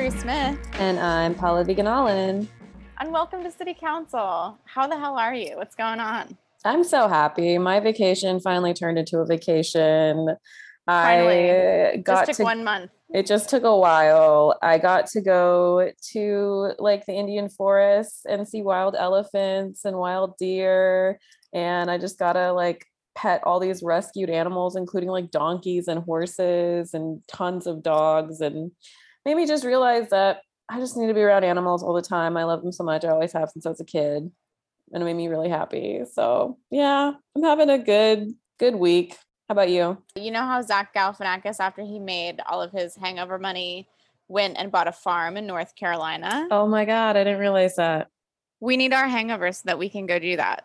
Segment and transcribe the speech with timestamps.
[0.00, 2.48] Ellory Smith, And I'm Pallavi Gunalan.
[3.00, 4.56] and welcome to City Counsel.
[4.64, 5.58] How the hell are you?
[5.58, 6.38] What's going on?
[6.64, 7.58] I'm so happy.
[7.58, 10.36] My vacation finally turned into a vacation.
[10.86, 11.50] Finally.
[11.52, 12.90] I got Just took to one month.
[13.12, 14.58] it just took a while.
[14.62, 20.38] I got to go to like the Indian forest and see wild elephants and wild
[20.38, 21.20] deer.
[21.52, 26.94] And I just gotta like pet all these rescued animals, including like donkeys and horses
[26.94, 28.40] and tons of dogs.
[28.40, 28.70] And
[29.24, 32.36] made me just realize that I just need to be around animals all the time.
[32.36, 33.04] I love them so much.
[33.04, 34.30] I always have since I was a kid.
[34.92, 36.02] And it made me really happy.
[36.12, 39.16] So yeah, I'm having a good, good week.
[39.48, 39.98] How about you?
[40.16, 43.88] You know how Zach Galifianakis, after he made all of his hangover money,
[44.28, 46.46] went and bought a farm in North Carolina?
[46.50, 48.08] Oh my God, I didn't realize that.
[48.60, 50.64] We need our hangover so that we can go do that.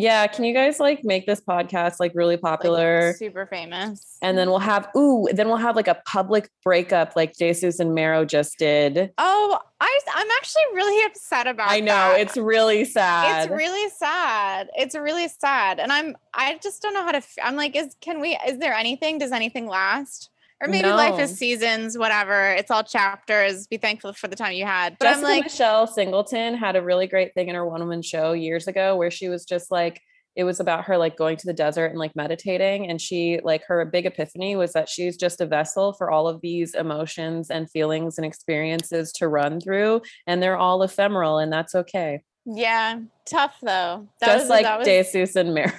[0.00, 3.14] Yeah, can you guys like make this podcast like really Like, popular?
[3.14, 4.16] super famous.
[4.22, 7.94] and then we'll have ooh, then we'll have like a public breakup like Jesus and
[7.96, 9.12] Mero just did.
[9.18, 11.74] oh, I, I'm actually really upset about it.
[11.74, 12.20] I know that.
[12.20, 13.42] it's really sad.
[13.44, 14.68] It's really sad.
[14.76, 15.80] It's really sad.
[15.80, 18.74] And I'm I just don't know how to I'm like is can we is there
[18.74, 20.30] anything does anything last?
[20.60, 22.50] Or maybe life is seasons, whatever.
[22.50, 23.68] It's all chapters.
[23.68, 24.96] Be thankful for the time you had.
[24.98, 28.02] But Jessica I'm like Michelle Singleton had a really great thing in her one woman
[28.02, 30.00] show years ago where she was just like
[30.38, 33.64] it was about her like going to the desert and like meditating and she like
[33.66, 37.68] her big epiphany was that she's just a vessel for all of these emotions and
[37.68, 42.20] feelings and experiences to run through and they're all ephemeral and that's okay
[42.56, 44.08] yeah, tough though.
[44.20, 45.72] That just was, like that was, Jesus and Mero.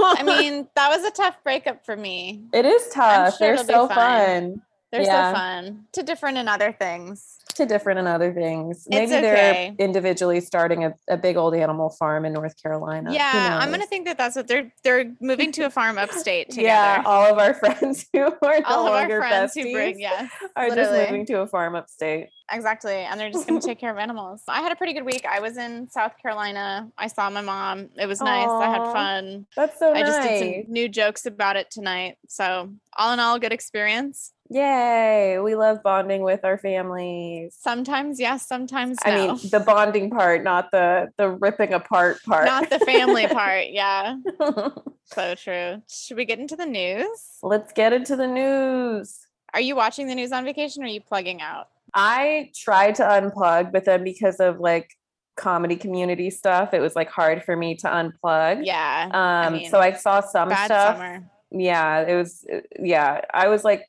[0.00, 2.42] I mean, that was a tough breakup for me.
[2.52, 3.36] it is tough.
[3.36, 4.62] sure They're so fun.
[4.90, 5.32] They're Yeah.
[5.32, 5.84] so fun.
[5.92, 7.38] To different in other things.
[7.56, 8.86] To different and other things.
[8.88, 9.20] Maybe okay.
[9.20, 13.12] they're individually starting a, a big old animal farm in North Carolina.
[13.12, 16.66] Yeah, I'm gonna think that that's what they're they're moving to a farm upstate together.
[16.68, 20.30] Yeah, all of our friends who are no all of our friends who bring yes.
[20.56, 20.98] are literally.
[20.98, 22.28] just moving to a farm upstate.
[22.50, 22.94] Exactly.
[22.94, 24.42] And they're just going to take care of animals.
[24.48, 25.26] I had a pretty good week.
[25.28, 26.88] I was in South Carolina.
[26.96, 27.90] I saw my mom.
[27.96, 28.48] It was nice.
[28.48, 29.46] I had fun.
[29.54, 32.16] That's so I just did some new jokes about it tonight.
[32.28, 34.32] So, all in all, good experience.
[34.50, 35.38] Yay!
[35.40, 37.56] We love bonding with our families.
[37.58, 39.12] Sometimes yes, sometimes no.
[39.12, 42.46] I mean, the bonding part, not the the ripping apart part.
[42.46, 43.66] Not the family part.
[43.68, 44.16] Yeah.
[45.10, 45.80] So true.
[45.88, 47.08] Should we get into the news?
[47.42, 49.18] Let's get into the news.
[49.54, 51.68] Are you watching the news on vacation or are you plugging out?
[51.94, 54.90] I tried to unplug, but then because of like
[55.34, 58.66] comedy community stuff, it was like hard for me to unplug.
[58.66, 59.46] Yeah.
[59.46, 60.96] Um, mean, so I saw some stuff.
[60.98, 61.24] summer.
[61.50, 62.44] Yeah, it was.
[62.52, 63.86] uh, Yeah, I was like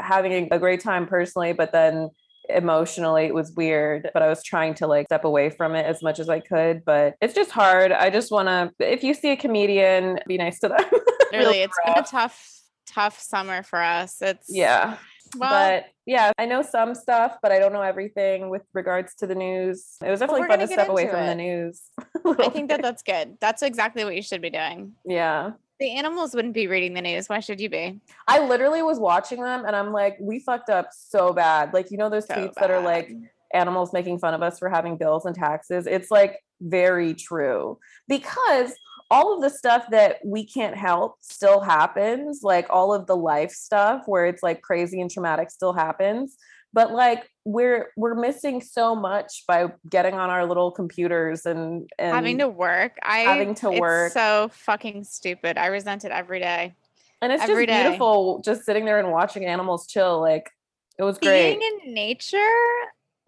[0.00, 2.10] having a, great time personally, but then
[2.48, 4.10] emotionally it was weird.
[4.12, 6.84] But I was trying to like step away from it as much as I could.
[6.84, 7.92] But it's just hard.
[7.92, 8.72] I just want to.
[8.78, 10.84] If you see a comedian, be nice to them.
[11.32, 14.16] Really, it's been a tough, tough summer for us.
[14.20, 14.96] It's yeah.
[15.36, 19.28] Well, but yeah, I know some stuff, but I don't know everything with regards to
[19.28, 19.96] the news.
[20.04, 21.82] It was definitely fun to step away into from the news.
[22.26, 23.36] I think that that's good.
[23.40, 24.94] That's exactly what you should be doing.
[25.04, 25.52] yeah.
[25.80, 27.28] The animals wouldn't be reading the news.
[27.28, 27.98] Why should you be?
[28.28, 31.72] I literally was watching them and I'm like, we fucked up so bad.
[31.72, 33.10] Like, you know, those So tweets that are like
[33.54, 35.86] animals making fun of us for having bills and taxes.
[35.86, 38.74] It's like very true because
[39.10, 42.40] all of the stuff that we can't help still happens.
[42.42, 46.36] Like all of the life stuff where it's like crazy and traumatic still happens.
[46.74, 52.14] But like we're we're missing so much by getting on our little computers and, and
[52.14, 52.98] having to work.
[53.02, 54.12] I having to it's work.
[54.12, 55.56] So fucking stupid.
[55.58, 56.74] I resent it every day.
[57.22, 57.82] and it's every just day.
[57.84, 60.20] beautiful just sitting there and watching animals chill.
[60.20, 60.50] Like
[60.98, 61.58] it was great.
[61.58, 62.38] Being in nature,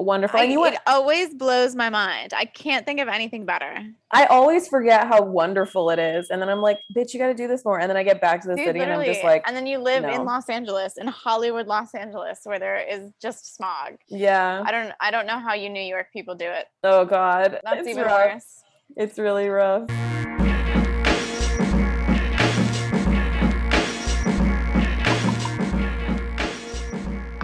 [0.02, 0.40] Wonderful.
[0.40, 0.74] I, and you what?
[0.74, 2.32] it always blows my mind.
[2.34, 3.74] I can't think of anything better.
[4.10, 6.30] I always forget how wonderful it is.
[6.30, 7.80] And then I'm like, bitch, you got to do this more.
[7.80, 9.66] And then I get back to the Dude, city and I'm just like, and then
[9.66, 10.12] you live no.
[10.12, 13.94] in Los Angeles, in Hollywood, Los Angeles, where there is just smog.
[14.08, 14.62] yeah.
[14.66, 16.66] I don't, I don't know how you New York people do it.
[16.82, 17.60] Oh God.
[17.64, 18.34] That's it's even rough.
[18.34, 18.64] worse.
[18.96, 19.88] It's really rough.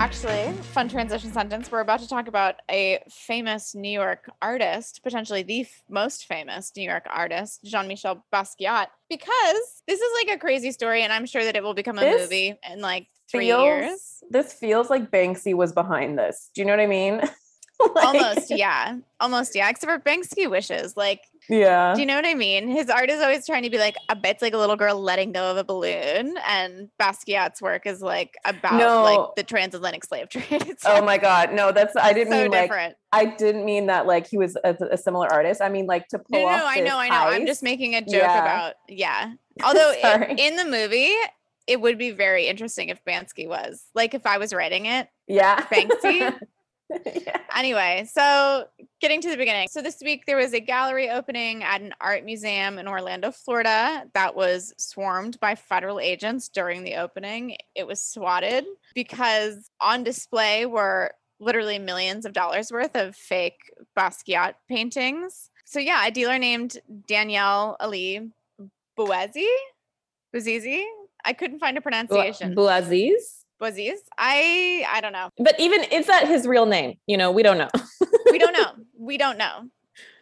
[0.09, 1.71] Actually, fun transition sentence.
[1.71, 6.73] We're about to talk about a famous New York artist, potentially the f- most famous
[6.75, 11.27] New York artist, Jean Michel Basquiat, because this is like a crazy story, and I'm
[11.27, 14.23] sure that it will become a This movie in like three feels- years.
[14.31, 16.49] This feels like Banksy was behind this.
[16.55, 17.21] Do you know what I mean?
[17.95, 18.97] Like- Almost, yeah.
[19.21, 19.69] Almost, yeah.
[19.69, 20.97] Except for Banksy wishes.
[20.97, 21.95] Like, Yeah.
[21.95, 22.69] do you know what I mean?
[22.69, 25.01] His art is always trying to be like, a bet it's like a little girl
[25.01, 26.37] letting go of a balloon.
[26.47, 29.03] And Basquiat's work is like about No.
[29.03, 30.47] like the transatlantic slave trade.
[30.69, 31.53] It's Oh my God.
[31.53, 32.97] No, that's, I didn't so mean like.
[33.13, 35.61] I didn't mean that like he was a, a similar artist.
[35.63, 37.15] I mean like to pull No, no, off I know, I know.
[37.17, 38.43] I'm just making a joke Yeah.
[38.43, 39.33] about yeah.
[39.65, 39.93] Although
[40.37, 41.15] in the movie,
[41.67, 45.61] it would be very interesting if Banksy was like if I was writing it, Yeah.
[45.73, 46.39] Banksy.
[47.07, 47.39] yeah.
[47.55, 48.67] Anyway, so
[49.01, 49.69] getting to the beginning.
[49.69, 54.05] So this week there was a gallery opening at an art museum in Orlando, Florida
[54.15, 57.57] that was swarmed by federal agents during the opening.
[57.75, 58.65] It was swatted
[58.95, 65.51] because on display were literally millions of dollars worth of fake Basquiat paintings.
[65.65, 68.31] So yeah, a dealer named Danielle Ali
[68.99, 69.47] Bouazi,
[70.35, 70.85] Bouazizi.
[71.25, 72.55] I couldn't find a pronunciation.
[72.55, 73.38] Bouaziz.
[73.61, 73.99] Bouaziz.
[74.19, 75.31] I I don't know.
[75.39, 76.99] But even is that his real name?
[77.07, 77.71] You know, we don't know.
[78.31, 78.73] we don't know.
[79.01, 79.71] We don't know.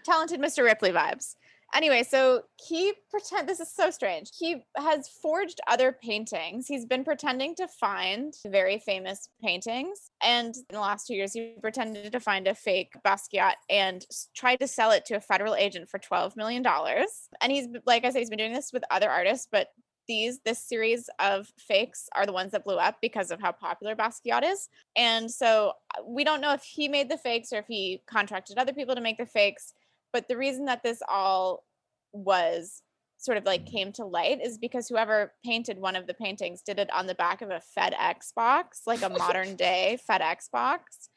[0.04, 0.62] Talented Mr.
[0.62, 1.34] Ripley vibes.
[1.74, 4.30] Anyway, so he pretend this is so strange.
[4.38, 6.68] He has forged other paintings.
[6.68, 11.56] He's been pretending to find very famous paintings, and in the last two years, he
[11.60, 15.88] pretended to find a fake Basquiat and tried to sell it to a federal agent
[15.88, 17.28] for twelve million dollars.
[17.40, 19.68] And he's like I said, he's been doing this with other artists, but
[20.06, 23.94] these this series of fakes are the ones that blew up because of how popular
[23.94, 24.68] Basquiat is.
[24.96, 28.58] And so uh, we don't know if he made the fakes or if he contracted
[28.58, 29.74] other people to make the fakes.
[30.12, 31.64] But the reason that this all
[32.12, 32.82] was
[33.18, 36.78] sort of like came to light is because whoever painted one of the paintings did
[36.78, 41.08] it on the back of a FedEx box, like a modern day FedEx box.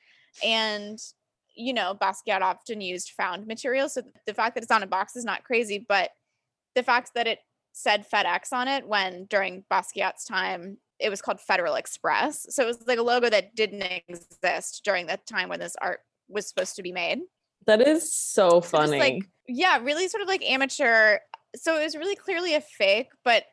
[0.43, 0.99] And
[1.55, 3.89] you know, Basquiat often used found material.
[3.89, 6.11] So the fact that it's on a box is not crazy, but
[6.73, 7.39] the fact that it
[7.79, 12.45] said FedEx on it when during Basquiat's time it was called Federal Express.
[12.49, 16.01] So it was like a logo that didn't exist during the time when this art
[16.27, 17.19] was supposed to be made.
[17.67, 18.99] That is so So funny.
[18.99, 21.19] like yeah, really sort of like amateur.
[21.55, 23.45] So it was really clearly a fake, but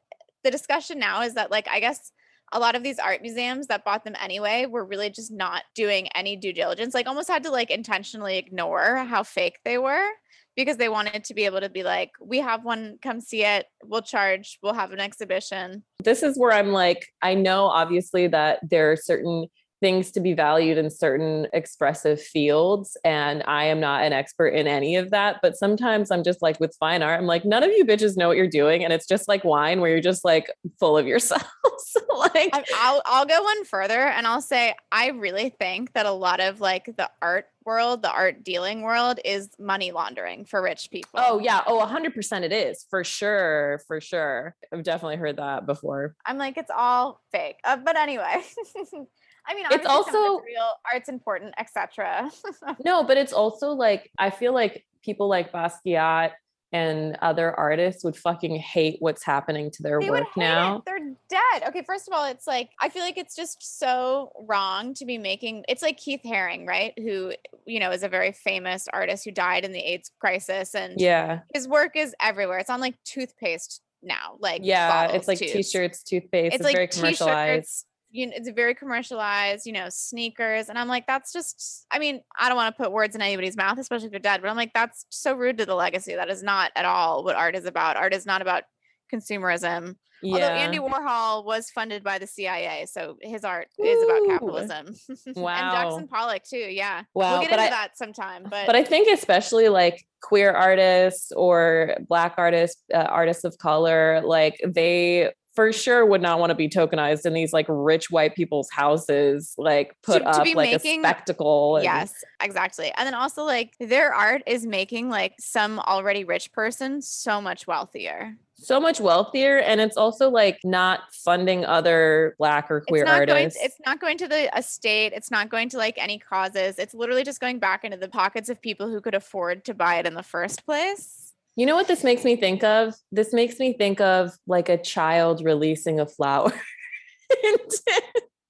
[0.45, 2.13] the discussion now is that like I guess
[2.53, 6.09] a lot of these art museums that bought them anyway were really just not doing
[6.15, 6.95] any due diligence.
[6.95, 10.09] Like almost had to like intentionally ignore how fake they were
[10.57, 13.67] because they wanted to be able to be like, we have one, come see it,
[13.85, 15.85] we'll charge, we'll have an exhibition.
[16.03, 19.49] this is where I'm like, I know obviously that there are certain
[19.81, 22.97] things to be valued in certain expressive fields.
[23.05, 25.41] And I am not an expert in any of that.
[25.43, 28.29] But sometimes I'm just like with fine art, I'm like, none of you bitches know
[28.29, 28.85] what you're doing.
[28.85, 31.45] And it's just like wine where you're just like full of yourselves.
[32.17, 36.41] like I'll I'll go one further and I'll say I really think that a lot
[36.41, 41.11] of like the art world, the art dealing world is money laundering for rich people.
[41.15, 41.63] Oh yeah.
[41.67, 43.81] Oh, hundred percent it is for sure.
[43.87, 44.55] For sure.
[44.73, 46.15] I've definitely heard that before.
[46.25, 47.59] I'm like it's all fake.
[47.65, 48.43] Uh, but anyway.
[49.49, 52.31] I mean, It's obviously some of also- it's real, art's important, etc.
[52.85, 56.33] No, but it's also like I feel like people like Basquiat
[56.73, 60.79] and other artists would fucking hate what's happening to their they work now.
[60.79, 60.83] it.
[60.85, 60.99] They're
[61.31, 61.69] dead.
[61.69, 65.17] Okay, first of all, it's like I feel like it's just so wrong to be
[65.17, 65.65] making.
[65.69, 66.93] It's like Keith Haring, right?
[66.99, 67.33] Who
[67.67, 71.41] you know is a very famous artist who died in the AIDS crisis, and Yeah.
[71.55, 72.59] his work is everywhere.
[72.59, 74.91] It's on like toothpaste now, like Yeah.
[74.91, 75.53] bottles, It's like tubes.
[75.53, 76.47] t-shirts, toothpaste.
[76.47, 77.87] It's, It's like very commercialized.
[78.11, 80.69] You know, it's very commercialized, you know, sneakers.
[80.69, 83.57] And I'm like, that's just, I mean, I don't want to put words in anybody's
[83.57, 86.15] mouth, especially if they're dead, but I'm like, that's so rude to the legacy.
[86.15, 87.97] That is not at all what art is about.
[87.97, 88.65] Art is not about
[89.13, 89.97] consumerism.
[90.23, 90.35] Yeah.
[90.35, 94.95] Although Andy Warhol was funded by the CIA, so his art is about capitalism.
[95.37, 95.53] Wow.
[95.53, 97.03] and Jackson Pollock too, yeah.
[97.15, 98.45] Wow, We'll get but into I- that sometime.
[98.45, 104.23] But, but I think especially like queer artists or black artists, uh, artists of color,
[104.25, 108.35] like they for sure would not want to be tokenized in these like rich white
[108.37, 111.77] people's houses, like put to up be like making- a spectacle.
[111.77, 112.93] and- Yes, exactly.
[112.97, 117.67] And then also like their art is making like some already rich person so much
[117.67, 118.37] wealthier.
[118.59, 123.27] so much wealthier and it's also like not funding other black or queer it's not
[123.27, 126.19] going artists to, it's not going to the estate, it's not going to like any
[126.19, 126.79] causes.
[126.79, 129.97] It's literally just going back into the pockets of people who could afford to buy
[129.97, 131.26] it in the first place.
[131.57, 134.77] You know what this makes me think of this makes me think of like a
[134.79, 136.53] child releasing a flower
[137.45, 138.03] into-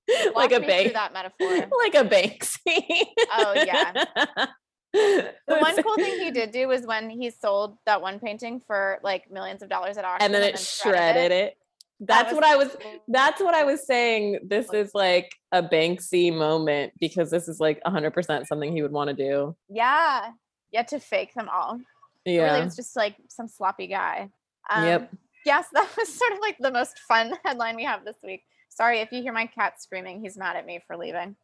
[0.34, 1.68] like a bank that metaphor.
[1.82, 3.92] like a banksy Oh, yeah.
[4.92, 8.98] the one cool thing he did do was when he sold that one painting for
[9.02, 11.54] like millions of dollars at auction and then it shredded it,
[12.00, 12.74] that's what i was
[13.08, 17.80] that's what i was saying this is like a banksy moment because this is like
[17.86, 20.30] 100% something he would want to do Yeah.
[20.72, 21.78] yet to fake them all.
[22.26, 24.30] Yeah Really, was just like some sloppy guy.
[24.70, 25.14] Um, Yep.
[25.44, 28.42] Yes, that was sort of like the most fun headline we have this week.
[28.68, 30.20] Sorry if you hear my cat screaming.
[30.20, 31.36] He's mad at me for leaving.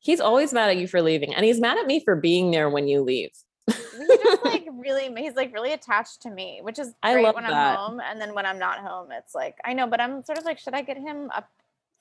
[0.00, 2.70] he's always mad at you for leaving and he's mad at me for being there
[2.70, 3.30] when you leave
[3.66, 3.74] He
[4.22, 7.52] just like really, he's like really attached to me, which is I great when that.
[7.52, 8.00] I'm home.
[8.00, 10.58] And then when I'm not home, it's like I know, but I'm sort of like,
[10.60, 11.42] should I get him a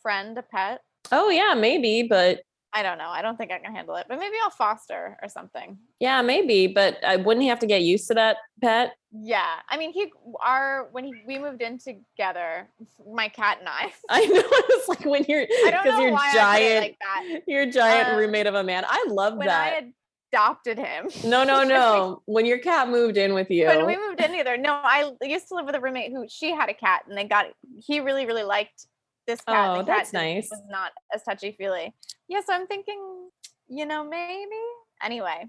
[0.01, 0.81] friend, a pet?
[1.11, 2.41] oh yeah maybe but
[2.77, 3.09] I don't know.
[3.09, 5.79] I don't think I can handle it, but maybe I'll foster or something.
[5.99, 8.91] Yeah, maybe, but I wouldn't he have to get used to that pet?
[9.11, 10.11] Yeah, I mean, he
[10.45, 12.69] our when he, we moved in together,
[13.11, 13.91] my cat and I.
[14.09, 17.41] I know it's like when you're because you're giant, like that.
[17.47, 18.83] you're a giant Um, roommate of a man.
[18.87, 19.73] I love When that.
[19.73, 19.91] I
[20.31, 21.07] adopted him.
[21.23, 22.21] no, no, no.
[22.25, 23.65] when your cat moved in with you.
[23.65, 24.55] when we moved in together.
[24.55, 27.23] No, I used to live with a roommate who she had a cat, and they
[27.23, 27.47] got
[27.79, 28.85] he really really liked
[29.27, 29.69] this cat.
[29.69, 30.47] Oh, cat that's didn't- nice.
[30.49, 31.93] Was not as touchy feely.
[32.27, 33.29] Yeah, so I'm thinking,
[33.67, 34.49] you know, maybe.
[35.03, 35.45] Anyway,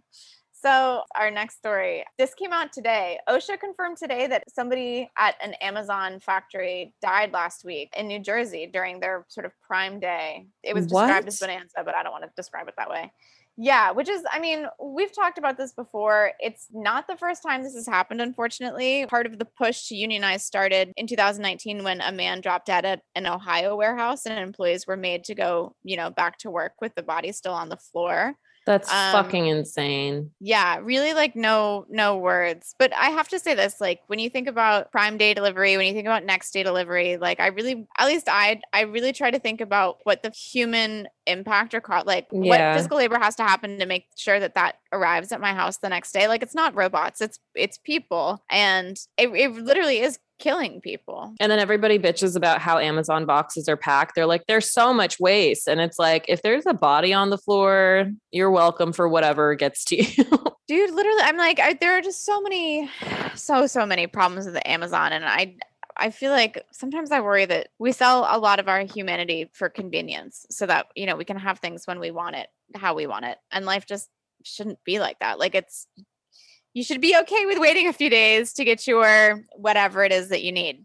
[0.52, 2.04] so our next story.
[2.18, 3.18] This came out today.
[3.28, 8.66] OSHA confirmed today that somebody at an Amazon factory died last week in New Jersey
[8.70, 10.46] during their sort of prime day.
[10.62, 13.12] It was described as bonanza, but I don't want to describe it that way.
[13.60, 16.30] Yeah, which is, I mean, we've talked about this before.
[16.38, 19.04] It's not the first time this has happened, unfortunately.
[19.06, 23.02] Part of the push to unionize started in 2019 when a man dropped dead at
[23.16, 26.94] an Ohio warehouse and employees were made to go, you know, back to work with
[26.94, 28.36] the body still on the floor.
[28.68, 30.30] That's um, fucking insane.
[30.40, 32.74] Yeah, really like no no words.
[32.78, 35.86] But I have to say this, like when you think about prime day delivery, when
[35.86, 39.30] you think about next day delivery, like I really at least I I really try
[39.30, 42.72] to think about what the human impact or co- like Yeah.
[42.72, 45.78] what physical labor has to happen to make sure that that arrives at my house
[45.78, 46.28] the next day.
[46.28, 51.34] Like it's not robots, it's it's people and it, it literally is killing people.
[51.40, 54.14] And then everybody bitches about how Amazon boxes are packed.
[54.14, 55.68] They're like, there's so much waste.
[55.68, 59.84] And it's like, if there's a body on the floor, you're welcome for whatever gets
[59.86, 60.24] to you.
[60.68, 62.88] dude literally i'm like I, there are just so many
[63.34, 65.56] so so many problems with amazon and i
[65.96, 69.68] i feel like sometimes i worry that we sell a lot of our humanity for
[69.68, 73.06] convenience so that you know we can have things when we want it how we
[73.06, 74.08] want it and life just
[74.44, 75.88] shouldn't be like that like it's
[76.78, 80.28] you should be okay with waiting a few days to get your whatever it is
[80.28, 80.84] that you need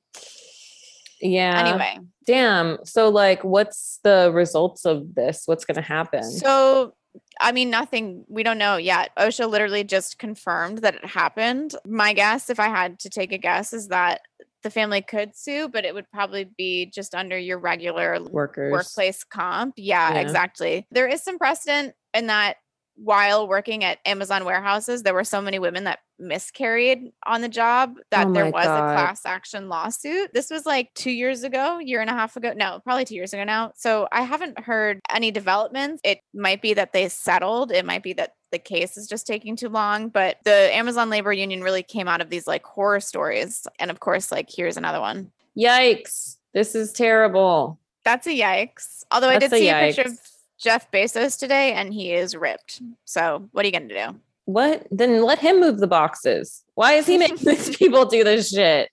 [1.21, 1.59] yeah.
[1.59, 2.77] anyway Damn.
[2.85, 5.43] So, like, what's the results of this?
[5.45, 6.23] What's going to happen?
[6.23, 6.93] So,
[7.39, 9.11] I mean, nothing, we don't know yet.
[9.17, 11.75] OSHA literally just confirmed that it happened.
[11.85, 14.21] My guess, if I had to take a guess, is that
[14.63, 18.71] the family could sue, but it would probably be just under your regular Workers.
[18.71, 19.73] workplace comp.
[19.77, 20.19] Yeah, Yeah.
[20.21, 20.87] exactly.
[20.91, 22.57] There is some precedent in that
[22.95, 27.95] while working at Amazon warehouses, there were so many women that miscarried on the job
[28.11, 28.91] that Oh there was God.
[28.91, 30.33] a class action lawsuit.
[30.33, 32.53] This was like two years ago, year and a half ago.
[32.55, 33.71] No, probably two years ago now.
[33.75, 36.01] So I haven't heard any developments.
[36.03, 37.71] It might be that they settled.
[37.71, 40.09] It might be that the case is just taking too long.
[40.09, 43.67] But the Amazon labor union really came out of these like horror stories.
[43.79, 45.31] And of course, like here's another one.
[45.57, 46.37] Yikes.
[46.53, 47.79] This is terrible.
[48.05, 49.03] That's a yikes.
[49.11, 50.32] Although I did a see a picture of yikes.
[50.63, 52.81] Jeff Bezos today and he is ripped.
[53.05, 54.19] So what are you going to do?
[54.45, 54.87] What?
[54.91, 56.63] Then let him move the boxes.
[56.75, 58.89] Why is he making these people do this shit?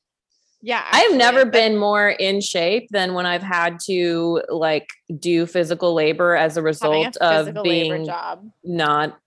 [0.62, 0.84] Yeah.
[0.90, 5.94] I've never but- been more in shape than when I've had to like do physical
[5.94, 8.50] labor as a having a result of being job.
[8.64, 9.18] not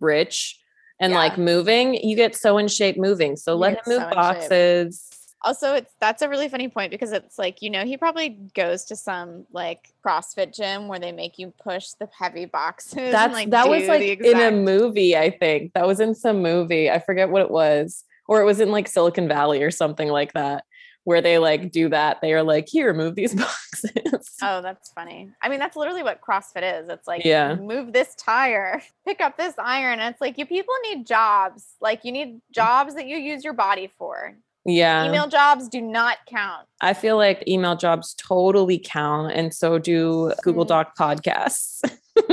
[0.00, 0.58] rich
[1.00, 1.18] and Yeah.
[1.18, 1.94] like moving.
[1.94, 3.36] You get so in shape moving.
[3.36, 5.08] So You let him move so boxes.
[5.44, 8.84] Also, it's that's a really funny point because it's like, you know, he probably goes
[8.86, 12.94] to some like CrossFit gym where they make you push the heavy boxes.
[12.98, 15.72] and, That's like, that was like the in a movie, I think.
[15.74, 16.90] That was in some movie.
[16.90, 18.04] I forget what it was.
[18.28, 20.64] Or it was in like Silicon Valley or something like that,
[21.04, 22.20] where they like do that.
[22.22, 24.36] They are like, here, move these boxes.
[24.40, 25.30] Oh, that's funny.
[25.42, 26.88] I mean, that's literally what CrossFit is.
[26.88, 27.56] It's like, Yeah.
[27.56, 29.98] move this tire, pick up this iron.
[29.98, 31.66] And it's like, you people need jobs.
[31.80, 34.36] Like, you need jobs that you use your body for.
[34.64, 35.06] Yeah.
[35.08, 36.66] Email jobs do not count.
[36.80, 39.32] I feel like email jobs totally count.
[39.32, 40.68] And so do Google Mhm.
[40.68, 41.80] Doc podcasts.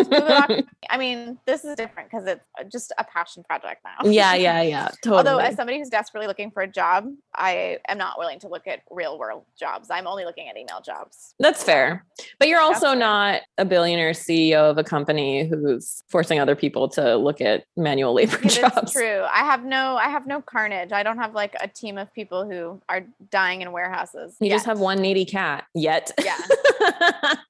[0.90, 4.10] I mean, this is different because it's uh, just a passion project now.
[4.10, 4.90] yeah, yeah, yeah.
[5.04, 5.18] Totally.
[5.18, 8.68] Although, as somebody who's desperately looking for a job, I am not willing to look
[8.68, 9.90] at real world jobs.
[9.90, 11.36] I'm only looking at email jobs.
[11.40, 12.06] That's fair.
[12.40, 13.00] But you're That's also fair.
[13.00, 18.14] not a billionaire CEO of a company who's forcing other people to look at manual
[18.14, 18.76] labor Yeah, jobs.
[18.76, 19.24] That's true.
[19.32, 20.92] I have no, I have no carnage.
[20.92, 24.36] I don't have like a team of people who are dying in warehouses.
[24.40, 26.12] You just have one needy cat yet.
[26.24, 26.38] Yeah.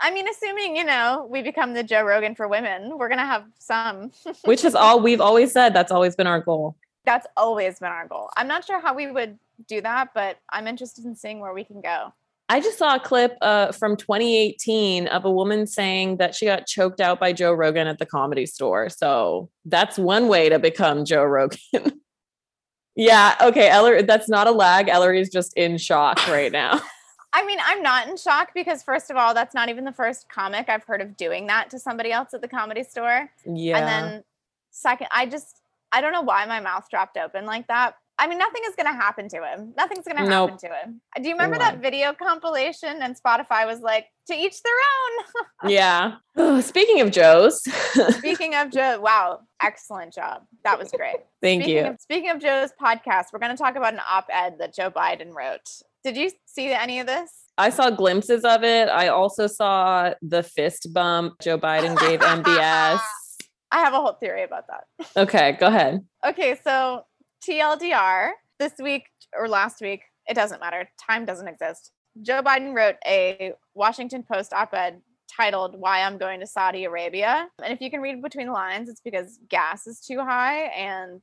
[0.00, 3.44] I mean, assuming you know we become the Joe Rogan for women, we're gonna have
[3.58, 4.12] some.
[4.44, 5.74] Which is all we've always said.
[5.74, 6.76] That's always been our goal.
[7.04, 8.30] That's always been our goal.
[8.36, 11.64] I'm not sure how we would do that, but I'm interested in seeing where we
[11.64, 12.12] can go.
[12.50, 16.66] I just saw a clip uh, from 2018 of a woman saying that she got
[16.66, 18.88] choked out by Joe Rogan at the comedy store.
[18.88, 21.60] So that's one way to become Joe Rogan.
[22.96, 23.36] yeah.
[23.40, 23.68] Okay.
[23.68, 24.88] Ellory, that's not a lag.
[24.88, 26.80] Ellory's just in shock right now.
[27.32, 30.28] I mean, I'm not in shock because first of all, that's not even the first
[30.28, 33.30] comic I've heard of doing that to somebody else at the comedy store.
[33.46, 33.78] Yeah.
[33.78, 34.24] And then
[34.70, 35.60] second, I just
[35.92, 37.94] I don't know why my mouth dropped open like that.
[38.18, 39.72] I mean, nothing is going to happen to him.
[39.78, 40.50] Nothing's going to Nope.
[40.50, 41.00] happen to him.
[41.22, 43.00] Do you remember that video compilation?
[43.00, 45.70] And Spotify was like, to each their own.
[45.70, 46.16] yeah.
[46.36, 47.62] Oh, speaking of Joe's,
[48.18, 50.42] Speaking of Joe, wow, excellent job.
[50.64, 51.16] That was great.
[51.40, 51.90] thank speaking you.
[51.90, 55.32] Of, speaking of Joe's podcast, we're going to talk about an op-ed that Joe Biden
[55.34, 55.80] wrote.
[56.04, 57.30] Did you see any of this?
[57.58, 58.88] I saw glimpses of it.
[58.88, 63.00] I also saw the fist bump Joe Biden gave MBS.
[63.72, 65.06] I have a whole theory about that.
[65.16, 66.00] Okay, go ahead.
[66.26, 67.02] Okay, so
[67.46, 69.04] TLDR this week
[69.36, 70.88] or last week, it doesn't matter.
[71.06, 71.92] Time doesn't exist.
[72.22, 75.00] Joe Biden wrote a Washington Post op ed
[75.36, 77.48] titled Why I'm Going to Saudi Arabia.
[77.62, 81.20] And if you can read between the lines, it's because gas is too high and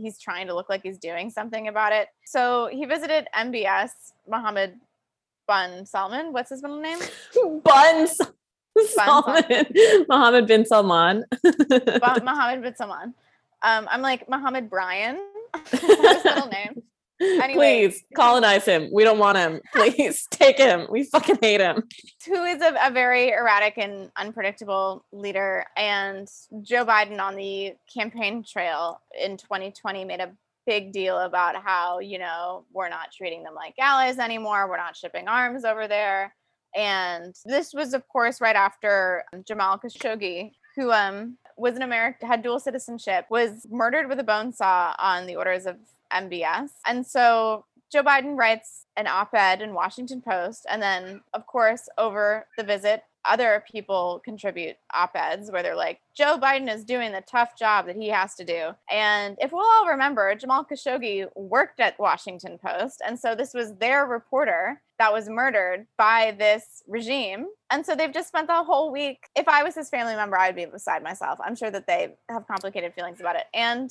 [0.00, 2.08] he's trying to look like he's doing something about it.
[2.24, 3.90] So he visited MBS,
[4.28, 4.74] Mohammed
[5.48, 6.32] bin Salman.
[6.32, 6.98] What's his middle name?
[7.64, 8.18] Buns.
[8.88, 9.66] Salman.
[10.08, 11.24] Mohammed bin Salman.
[12.22, 13.14] Mohammed bin Salman.
[13.62, 15.18] Um, I'm like Mohammed Brian.
[15.70, 16.82] His middle name?
[17.20, 17.54] Anyway.
[17.88, 18.88] Please colonize him.
[18.92, 19.60] We don't want him.
[19.74, 20.86] Please take him.
[20.90, 21.84] We fucking hate him.
[22.26, 25.64] who is a, a very erratic and unpredictable leader.
[25.76, 26.28] And
[26.62, 30.32] Joe Biden on the campaign trail in 2020 made a
[30.66, 34.68] big deal about how, you know, we're not treating them like allies anymore.
[34.68, 36.34] We're not shipping arms over there.
[36.74, 42.42] And this was, of course, right after Jamal Khashoggi, who um, was an American, had
[42.42, 45.76] dual citizenship, was murdered with a bone saw on the orders of
[46.14, 46.70] MBS.
[46.86, 50.66] And so Joe Biden writes an op ed in Washington Post.
[50.68, 56.00] And then, of course, over the visit, other people contribute op eds where they're like,
[56.16, 58.70] Joe Biden is doing the tough job that he has to do.
[58.90, 63.00] And if we'll all remember, Jamal Khashoggi worked at Washington Post.
[63.06, 67.46] And so this was their reporter that was murdered by this regime.
[67.70, 69.18] And so they've just spent the whole week.
[69.34, 71.38] If I was his family member, I'd be beside myself.
[71.44, 73.46] I'm sure that they have complicated feelings about it.
[73.54, 73.90] And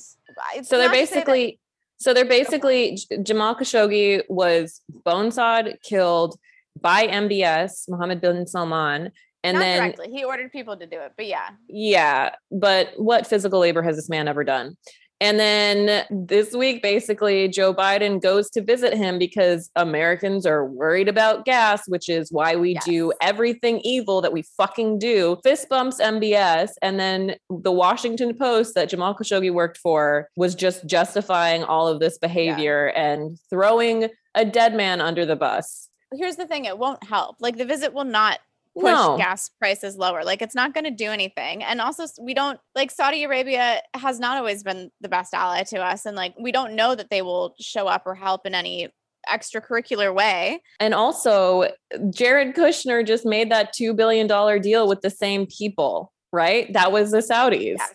[0.62, 1.58] So they're basically
[1.98, 6.38] so they're basically Jamal Khashoggi was bonesawed, killed
[6.80, 10.10] by MBS, Mohammed bin Salman, and not then directly.
[10.10, 11.50] He ordered people to do it, but yeah.
[11.68, 14.76] yeah, but what physical labor has this man ever done?
[15.20, 21.08] And then this week, basically, Joe Biden goes to visit him because Americans are worried
[21.08, 25.38] about gas, which is why we do everything evil that we fucking do.
[25.42, 26.70] Fist bumps MBS.
[26.82, 32.00] And then the Washington Post that Jamal Khashoggi worked for was just justifying all of
[32.00, 35.88] this behavior and throwing a dead man under the bus.
[36.12, 37.36] Here's the thing: it won't help.
[37.40, 38.40] Like the visit will not
[38.74, 39.16] push No.
[39.16, 40.24] gas prices lower.
[40.24, 41.62] Like it's not going to do anything.
[41.62, 45.78] And also, we don't like Saudi Arabia has not always been the best ally to
[45.78, 48.88] us, and like we don't know that they will show up or help in any
[49.32, 50.60] extracurricular way.
[50.80, 51.70] And also,
[52.10, 54.26] Jared Kushner just made that $2 billion
[54.60, 56.70] deal with the same people, right?
[56.74, 57.76] That was the Saudis.
[57.78, 57.94] Yes,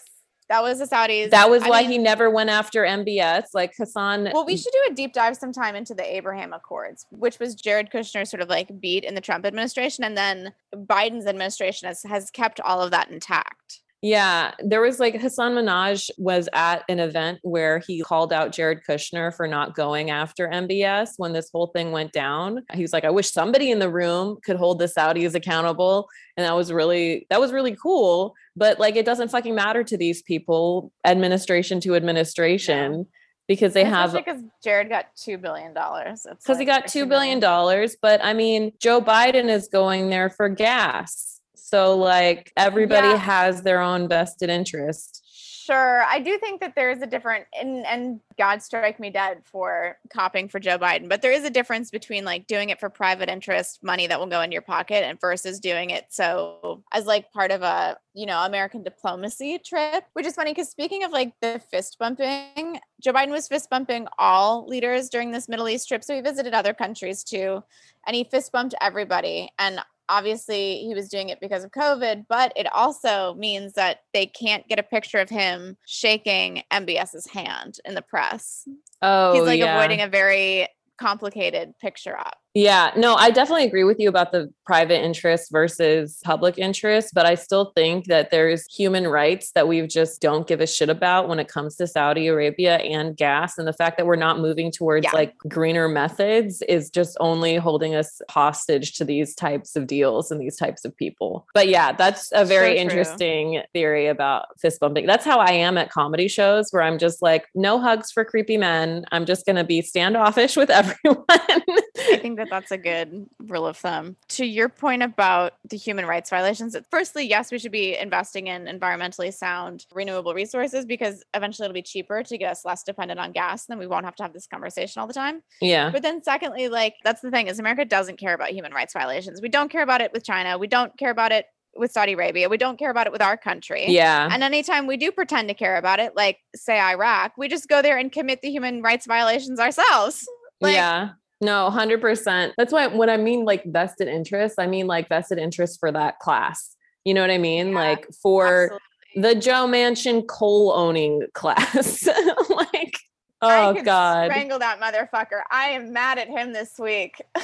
[0.50, 1.30] that was the Saudis.
[1.30, 3.46] That was I why mean- he never went after MBS.
[3.54, 4.30] Like Hasan.
[4.34, 7.92] Well, we should do a deep dive sometime into the Abraham Accords, which was Jared
[7.92, 12.32] Kushner's sort of like beat in the Trump administration, and then Biden's administration has, has
[12.32, 13.82] kept all of that intact.
[14.02, 18.80] Yeah, there was like Hasan Minhaj was at an event where he called out Jared
[18.88, 22.64] Kushner for not going after MBS when this whole thing went down.
[22.74, 26.08] He was like, "I wish somebody in the room could hold the Saudis accountable,"
[26.38, 28.36] and that was really that was really cool.
[28.56, 33.06] But like, it doesn't fucking matter to these people, administration to administration,
[33.50, 36.26] because they have because Jared got two billion dollars.
[36.42, 37.98] because he got two billion dollars.
[38.02, 41.29] But I mean, Joe Biden is going there for gas.
[41.70, 43.18] So like everybody Yeah.
[43.18, 45.24] has their own vested interest.
[45.70, 49.44] Sure, I do think that there is a different, and and God strike me dead
[49.46, 52.90] for copying for Joe Biden, but there is a difference between like doing it for
[52.90, 57.06] private interest, money that will go into your pocket, and versus doing it so as
[57.06, 60.06] like part of a you know American diplomacy trip.
[60.14, 64.08] Which is funny because speaking of like the fist bumping, Joe Biden was fist bumping
[64.18, 67.64] all leaders during this Middle East trip, so he visited other countries too,
[68.08, 69.80] and he fist bumped everybody, and
[70.10, 74.68] obviously he was doing it because of COVID, but it also means that they can't
[74.68, 78.68] get a picture of him shaking MBS's hand in the press.
[79.02, 79.78] Oh, He's like yeah.
[79.78, 80.68] avoiding a very
[80.98, 82.38] complicated picture op.
[82.56, 87.26] Yeah, no, I definitely agree with you about the private interest versus public interest, but
[87.28, 91.28] I still think that there's human rights that we just don't give a shit about
[91.30, 93.58] when it comes to Saudi Arabia and gas.
[93.60, 95.12] And the fact that we're not moving towards Yeah.
[95.14, 100.42] like greener methods is just only holding us hostage to these types of deals and
[100.42, 101.48] these types of people.
[101.54, 105.06] But yeah, that's a very So interesting theory about fist bumping.
[105.06, 108.58] That's how I am at comedy shows where I'm just like, no hugs for creepy
[108.58, 109.06] men.
[109.12, 111.26] I'm just going to be standoffish with everyone.
[111.30, 114.16] I think that that's a good rule of thumb.
[114.30, 118.66] To your point about the human rights violations, firstly, yes, we should be investing in
[118.66, 123.32] environmentally sound renewable resources because eventually it'll be cheaper to get us less dependent on
[123.32, 123.68] gas.
[123.68, 125.42] And then we won't have to have this conversation all the time.
[125.62, 125.90] Yeah.
[125.92, 129.42] But then secondly, like that's the thing is America doesn't care about human rights violations.
[129.42, 130.58] We don't care about it with China.
[130.58, 132.50] We don't care about it with Saudi Arabia.
[132.50, 133.86] We don't care about it with our country.
[133.88, 134.28] Yeah.
[134.32, 137.82] And anytime we do pretend to care about it, like say Iraq, we just go
[137.82, 140.28] there and commit the human rights violations ourselves.
[140.62, 141.12] Like, yeah.
[141.42, 142.54] No, 100%.
[142.58, 146.20] That's why when I mean like vested interest, I mean like vested interest for that
[146.20, 146.76] class.
[147.06, 147.70] You know what I mean?
[147.70, 148.80] Yeah, like for
[149.16, 149.22] absolutely.
[149.22, 152.06] the Joe Manchin coal owning class.
[152.50, 153.00] like,
[153.42, 154.32] oh God.
[154.32, 155.42] Strangle that motherfucker.
[155.50, 157.22] I am mad at him this week.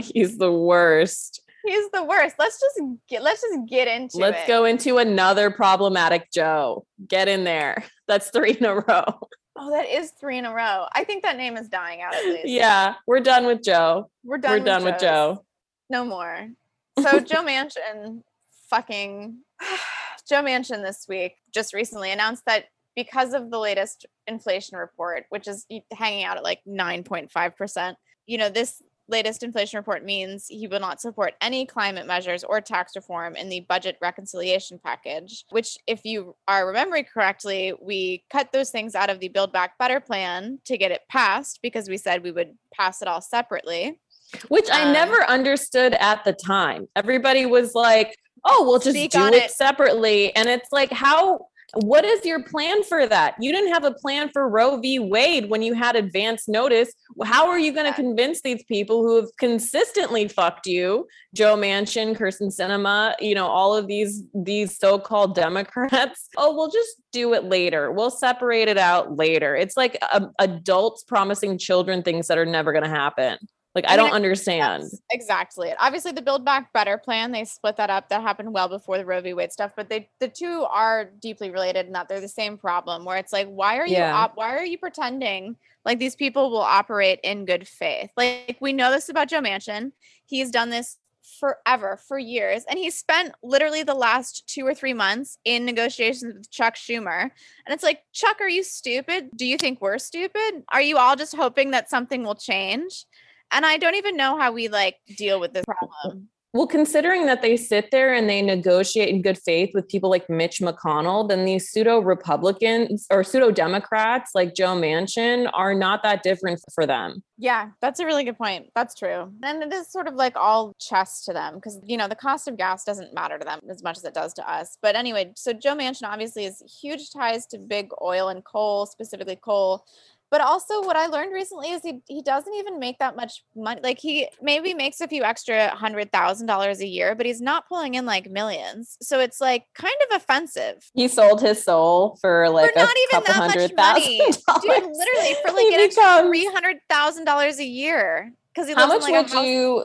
[0.00, 1.42] He's the worst.
[1.62, 2.36] He's the worst.
[2.38, 4.48] Let's just get let's just get into Let's it.
[4.48, 6.86] go into another problematic Joe.
[7.06, 7.84] Get in there.
[8.08, 9.28] That's three in a row.
[9.62, 10.86] Oh, that is three in a row.
[10.92, 12.48] I think that name is dying out at least.
[12.48, 14.10] Yeah, we're done with Joe.
[14.24, 14.52] We're done.
[14.52, 15.44] we're with done with Joe.
[15.88, 16.48] No more.
[17.00, 18.22] So Joe Manchin
[18.68, 19.38] fucking
[20.28, 25.48] Joe Manchin this week just recently announced that because of the latest inflation report, which
[25.48, 27.94] is hanging out at like 9.5%,
[28.26, 32.60] you know, this latest inflation report means he will not support any climate measures or
[32.60, 38.52] tax reform in the budget reconciliation package, which, if you are remembering correctly, we cut
[38.52, 41.96] those things out of the Build Back Better plan to get it passed because we
[41.96, 44.00] said we would pass it all separately.
[44.48, 46.86] Which I Um, never understood at the time.
[46.94, 49.50] Everybody was like, oh, we'll just do it, it.
[49.50, 50.34] separately.
[50.34, 53.34] And it's like, how, what is your plan for that?
[53.40, 54.98] You didn't have a plan for Roe v.
[54.98, 56.92] Wade when you had advance notice.
[57.22, 62.16] How are you going to convince these people who have consistently fucked you, Joe Manchin,
[62.16, 66.28] Kyrsten Sinema, you know, all of these, these so-called Democrats?
[66.36, 67.92] Oh, we'll just do it later.
[67.92, 69.54] We'll separate it out later.
[69.56, 73.36] It's like um, adults promising children things that are never going to happen.
[73.74, 74.84] Like, I, I mean, don't understand.
[75.12, 75.72] Exactly.
[75.78, 78.08] Obviously, the Build Back Better plan, they split that up.
[78.08, 79.32] That happened well before the Roe v.
[79.32, 83.04] Wade stuff, but they the two are deeply related in that they're the same problem
[83.04, 84.14] where it's like, why are you Yeah.
[84.14, 88.10] op- why are you pretending like these people will operate in good faith?
[88.16, 89.92] Like we know this about Joe Manchin.
[90.26, 90.96] He's done this
[91.38, 96.34] forever, for years, and he spent literally the last two or three months in negotiations
[96.34, 97.22] with Chuck Schumer.
[97.22, 99.30] And it's like, Chuck, are you stupid?
[99.36, 100.64] Do you think we're stupid?
[100.72, 103.06] Are you all just hoping that something will change?
[103.52, 106.28] And I don't even know how we like deal with this problem.
[106.52, 110.28] Well, considering that they sit there and they negotiate in good faith with people like
[110.28, 116.24] Mitch McConnell, then these pseudo Republicans or pseudo Democrats like Joe Manchin are not that
[116.24, 117.22] different for them.
[117.38, 118.66] Yeah, that's a really good point.
[118.74, 119.32] That's true.
[119.44, 122.48] And it is sort of like all chess to them because, you know, the cost
[122.48, 124.76] of gas doesn't matter to them as much as it does to us.
[124.82, 129.36] But anyway, so Joe Manchin obviously has huge ties to big oil and coal, specifically
[129.36, 129.84] coal.
[130.30, 133.80] But also, what I learned recently is he he doesn't even make that much money.
[133.82, 137.68] Like he maybe makes a few extra hundred thousand dollars a year, but he's not
[137.68, 138.96] pulling in like millions.
[139.02, 140.88] So it's like kind of offensive.
[140.94, 144.18] He sold his soul for like for not a even that hundred much money,
[144.62, 144.84] dude.
[144.84, 149.04] Literally for like an extra three hundred thousand dollars a year because he How much
[149.06, 149.46] in like would house.
[149.46, 149.84] you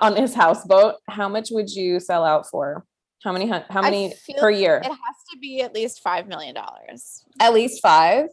[0.00, 0.94] on his houseboat?
[1.08, 2.86] How much would you sell out for?
[3.22, 3.48] How many?
[3.48, 4.78] How many per year?
[4.78, 7.22] It has to be at least five million dollars.
[7.38, 8.26] At least five.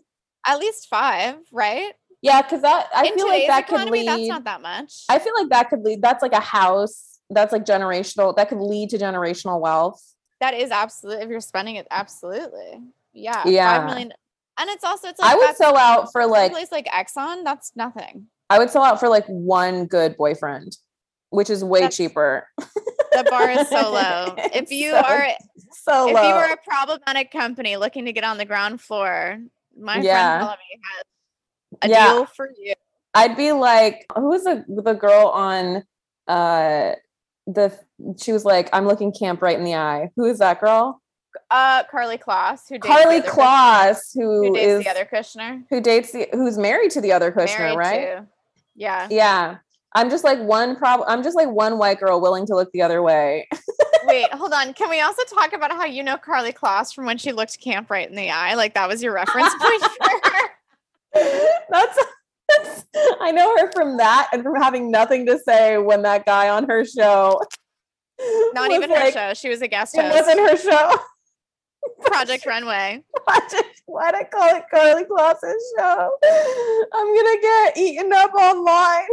[0.45, 1.93] At least five, right?
[2.21, 4.07] Yeah, because that I in feel like that could lead.
[4.07, 5.03] that's not that much.
[5.09, 6.01] I feel like that could lead.
[6.01, 7.19] That's like a house.
[7.29, 8.35] That's like generational.
[8.35, 10.01] That could lead to generational wealth.
[10.39, 12.79] that is absolutely if you're spending it, absolutely.
[13.13, 13.43] Yeah.
[13.47, 13.79] Yeah.
[13.79, 14.13] Five million.
[14.59, 17.71] And it's also it's like I would sell out for like place like Exxon, that's
[17.75, 18.27] nothing.
[18.49, 20.75] I would sell out for like one good boyfriend,
[21.29, 22.47] which is way That's cheaper.
[22.57, 24.35] The bar is so low.
[24.53, 25.27] if you so- are
[25.71, 26.27] So if low.
[26.27, 29.39] you are a problematic company looking to get on the ground floor,
[29.77, 30.39] my Yeah.
[30.39, 31.03] friend Pallavi has
[31.83, 32.13] a Yeah.
[32.13, 32.73] deal for you.
[33.13, 35.83] I'd be like, who was the the girl on
[36.27, 36.93] uh
[37.47, 37.77] the
[38.17, 40.09] she was like, I'm looking camp right in the eye.
[40.15, 41.01] Who is that girl?
[41.49, 45.63] Uh Karlie Kloss, who dates Karlie Kloss, who who dates is the other Kushner.
[45.69, 48.05] who dates the who's married to the other Kushner, Married right?
[48.17, 48.27] to.
[48.75, 49.07] Yeah.
[49.09, 49.57] Yeah.
[49.93, 51.07] I'm just like one problem.
[51.09, 53.47] I'm just like one white girl willing to look the other way.
[54.05, 54.73] Wait, hold on.
[54.73, 57.89] Can we also talk about how you know Karlie Kloss from when she looked camp
[57.89, 58.53] right in the eye?
[58.55, 60.49] Like that was your reference point for her.
[61.69, 61.99] that's,
[62.49, 62.85] that's
[63.19, 66.67] I know her from that and from having nothing to say when that guy on
[66.69, 67.41] her show.
[68.53, 69.33] Not even her like- show.
[69.33, 70.15] She was a guest It host.
[70.15, 70.99] wasn't her show.
[72.05, 73.03] Project Runway.
[73.87, 76.11] Why'd I call it Karlie Kloss's show?
[76.93, 79.07] I'm gonna get eaten up online.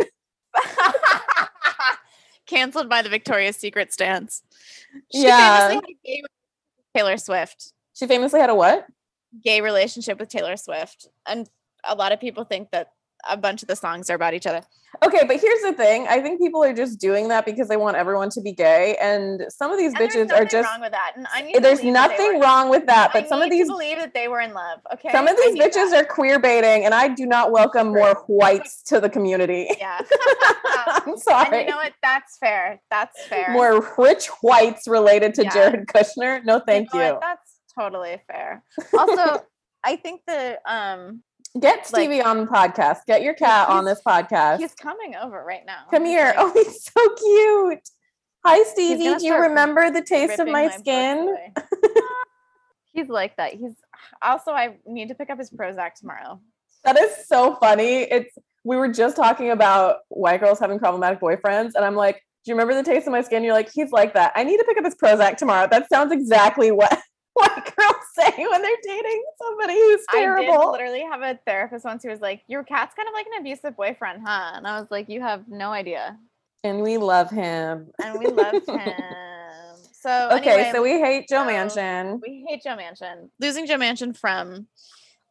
[2.46, 4.42] Canceled by the Victoria's Secret stance.
[5.12, 5.36] She Yeah.
[5.68, 6.30] famously had a gay with
[6.96, 7.72] Taylor Swift.
[7.94, 8.86] She famously had a what?
[9.44, 11.08] Gay relationship with Taylor Swift.
[11.26, 11.48] And
[11.84, 12.92] a lot of people think that
[13.28, 14.62] a bunch of the songs are about each other.
[15.04, 16.06] Okay, but here's the thing.
[16.08, 19.42] I think people are just doing that because they want everyone to be gay, and
[19.50, 20.66] some of these And bitches are just.
[20.68, 21.12] wrong with that.
[21.14, 24.14] And I need There's nothing wrong with that, I but some of these believe that
[24.14, 24.80] they were in love.
[24.94, 25.10] Okay.
[25.12, 26.04] some of these bitches that.
[26.04, 29.68] are queer baiting, and I do not welcome more whites to the community.
[29.78, 30.00] Yeah.
[30.64, 31.60] I'm and sorry.
[31.64, 31.92] you know what?
[32.02, 32.80] That's fair.
[32.90, 33.50] That's fair.
[33.50, 35.50] more rich whites related to Yeah.
[35.50, 36.42] Jared Kushner.
[36.44, 37.18] No, thank know you.
[37.20, 38.62] That's totally fair.
[38.96, 39.44] Also,
[39.84, 41.22] I think the um
[41.58, 42.98] Get like- Stevie on the podcast.
[43.06, 44.58] Get your cat on this podcast.
[44.58, 45.84] he's coming over right now.
[45.90, 46.34] Come here.
[46.36, 47.88] Oh, he's so cute.
[48.44, 49.18] Hi, Stevie.
[49.18, 51.36] Do you remember the taste of ripping my skin?
[52.92, 53.54] he's like that.
[53.54, 53.74] He's
[54.22, 56.40] also I need to pick up his Prozac tomorrow.
[56.84, 58.02] That is so funny.
[58.02, 62.50] It's we were just talking about white girls having problematic boyfriends, and I'm like, do
[62.50, 63.42] you remember the taste of my skin?
[63.42, 64.32] You're like, he's like that.
[64.36, 65.68] I need to pick up his Prozac tomorrow.
[65.70, 66.98] That sounds exactly what
[67.56, 70.38] white girls say when they're dating somebody who's terrible.
[70.38, 70.72] I did terrible.
[70.72, 73.76] literally have a therapist once who was like, "Your cat's kind of like an abusive
[73.76, 76.18] boyfriend, huh?" And I was like, "You have no idea."
[76.64, 77.90] And we love him.
[78.02, 78.92] And we love him.
[80.00, 82.20] So Okay, anyway, so we hate Joe so- Manchin.
[82.22, 83.30] we hate Joe Manchin.
[83.40, 84.68] Losing Joe Manchin from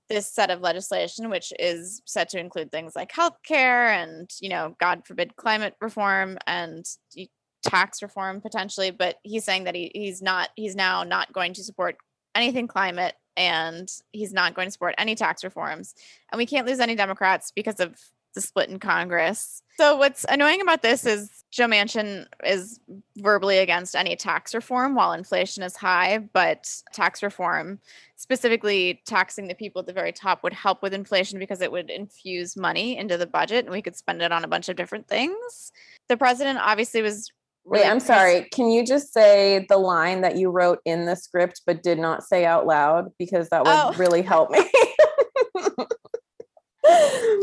[0.10, 4.76] this set of legislation, which is set to include things like healthcare and, you know,
[4.78, 7.30] God forbid, climate reform and y-
[7.64, 8.92] tax reform potentially.
[8.92, 11.98] But he's saying that he, he's not, he's now not going to support
[12.36, 15.94] anything climate and he's not going to support any tax reforms.
[16.32, 17.96] And we can't lose any Democrats because of
[18.38, 19.64] the split in Congress.
[19.78, 22.80] So what's annoying about this is Joe Manchin is
[23.18, 27.80] verbally against any tax reform while inflation is high, but tax reform,
[28.16, 31.90] specifically taxing the people at the very top, would help with inflation because it would
[31.90, 35.08] infuse money into the budget and we could spend it on a bunch of different
[35.08, 35.72] things.
[36.08, 37.32] The president obviously was.
[37.70, 38.48] Wait, I'm sorry.
[38.54, 42.24] Can you just say the line that you wrote in the script but did not
[42.24, 43.94] say out loud because that would Oh.
[43.98, 44.60] really help me.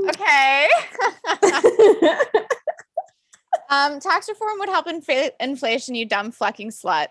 [0.09, 0.69] Okay.
[3.71, 7.09] um, tax reform would help infl- inflation, you dumb fucking slut.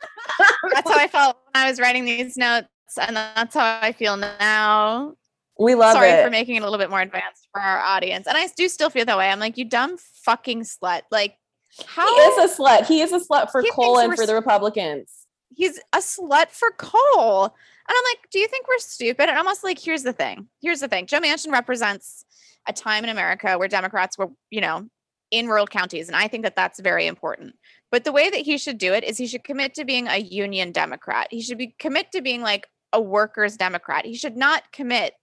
[0.72, 2.68] That's how I felt when I was writing these notes,
[3.00, 5.14] and that's how I feel now.
[5.58, 6.22] we love Sorry it.
[6.24, 8.26] for making it a little bit more advanced for our audience.
[8.26, 9.28] And I do still feel that way.
[9.28, 11.02] I'm like, you dumb fucking slut.
[11.10, 11.36] Like,
[11.84, 12.86] how he is a slut.
[12.86, 15.26] He is a slut for coal and for the Republicans.
[15.54, 17.44] he's a slut for coal.
[17.44, 19.28] And I'm like, do you think we're stupid?
[19.28, 20.48] And I'm also like, here's the thing.
[20.60, 21.06] Here's the thing.
[21.06, 22.24] Joe Manchin represents
[22.68, 24.88] a time in America where Democrats were, you know,
[25.30, 26.08] in rural counties.
[26.08, 27.54] And I think that that's very important.
[27.90, 30.18] But the way that he should do it is he should commit to being a
[30.18, 31.28] union Democrat.
[31.30, 34.04] He should be commit to being like a workers Democrat.
[34.04, 35.14] He should not commit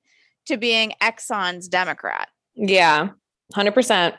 [0.47, 2.29] to being Exxon's Democrat.
[2.55, 3.09] Yeah,
[3.53, 4.13] 100%.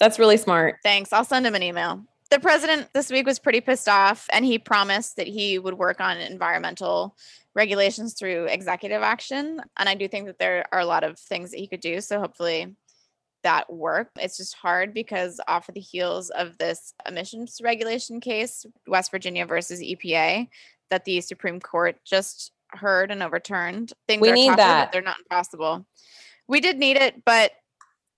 [0.00, 0.76] That's really smart.
[0.82, 1.12] Thanks.
[1.12, 2.04] I'll send him an email.
[2.30, 6.00] The president this week was pretty pissed off and he promised that he would work
[6.00, 7.16] on environmental
[7.54, 9.60] regulations through executive action.
[9.78, 12.00] And I do think that there are a lot of things that he could do.
[12.00, 12.76] So hopefully
[13.44, 14.10] that work.
[14.16, 19.46] It's just hard because off of the heels of this emissions regulation case, West Virginia
[19.46, 20.48] versus EPA,
[20.90, 23.92] that the Supreme Court just heard and overturned.
[24.06, 24.84] Things We are need tougher, that.
[24.86, 25.86] but they're not impossible.
[26.46, 27.52] We did need it, but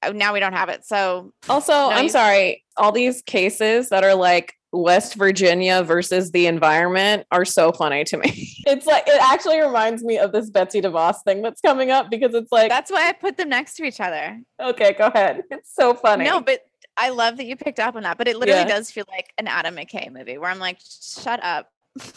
[0.02, 0.84] Oh, now we don't have it.
[0.84, 2.64] So Also, No, I'm you- sorry.
[2.76, 8.16] All these cases that are like West Virginia versus the environment are so funny to
[8.16, 8.46] me.
[8.66, 12.34] It's like it actually reminds me of this Betsy DeVos thing that's coming up because
[12.34, 14.40] it's like That's why I put them next to each other.
[14.60, 15.42] okay, go ahead.
[15.50, 16.24] It's so funny.
[16.24, 16.60] No, but
[16.96, 18.16] I love that you picked up on that.
[18.18, 18.68] But it literally Yeah.
[18.68, 21.68] does feel like an Adam McKay movie where I'm like, shut up.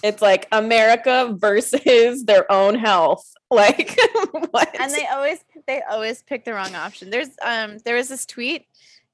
[0.04, 3.30] It's like America versus their own health.
[3.54, 3.96] Like
[4.50, 4.76] what?
[4.82, 7.12] And they always they always pick the wrong option.
[7.12, 8.66] There's um there was this tweet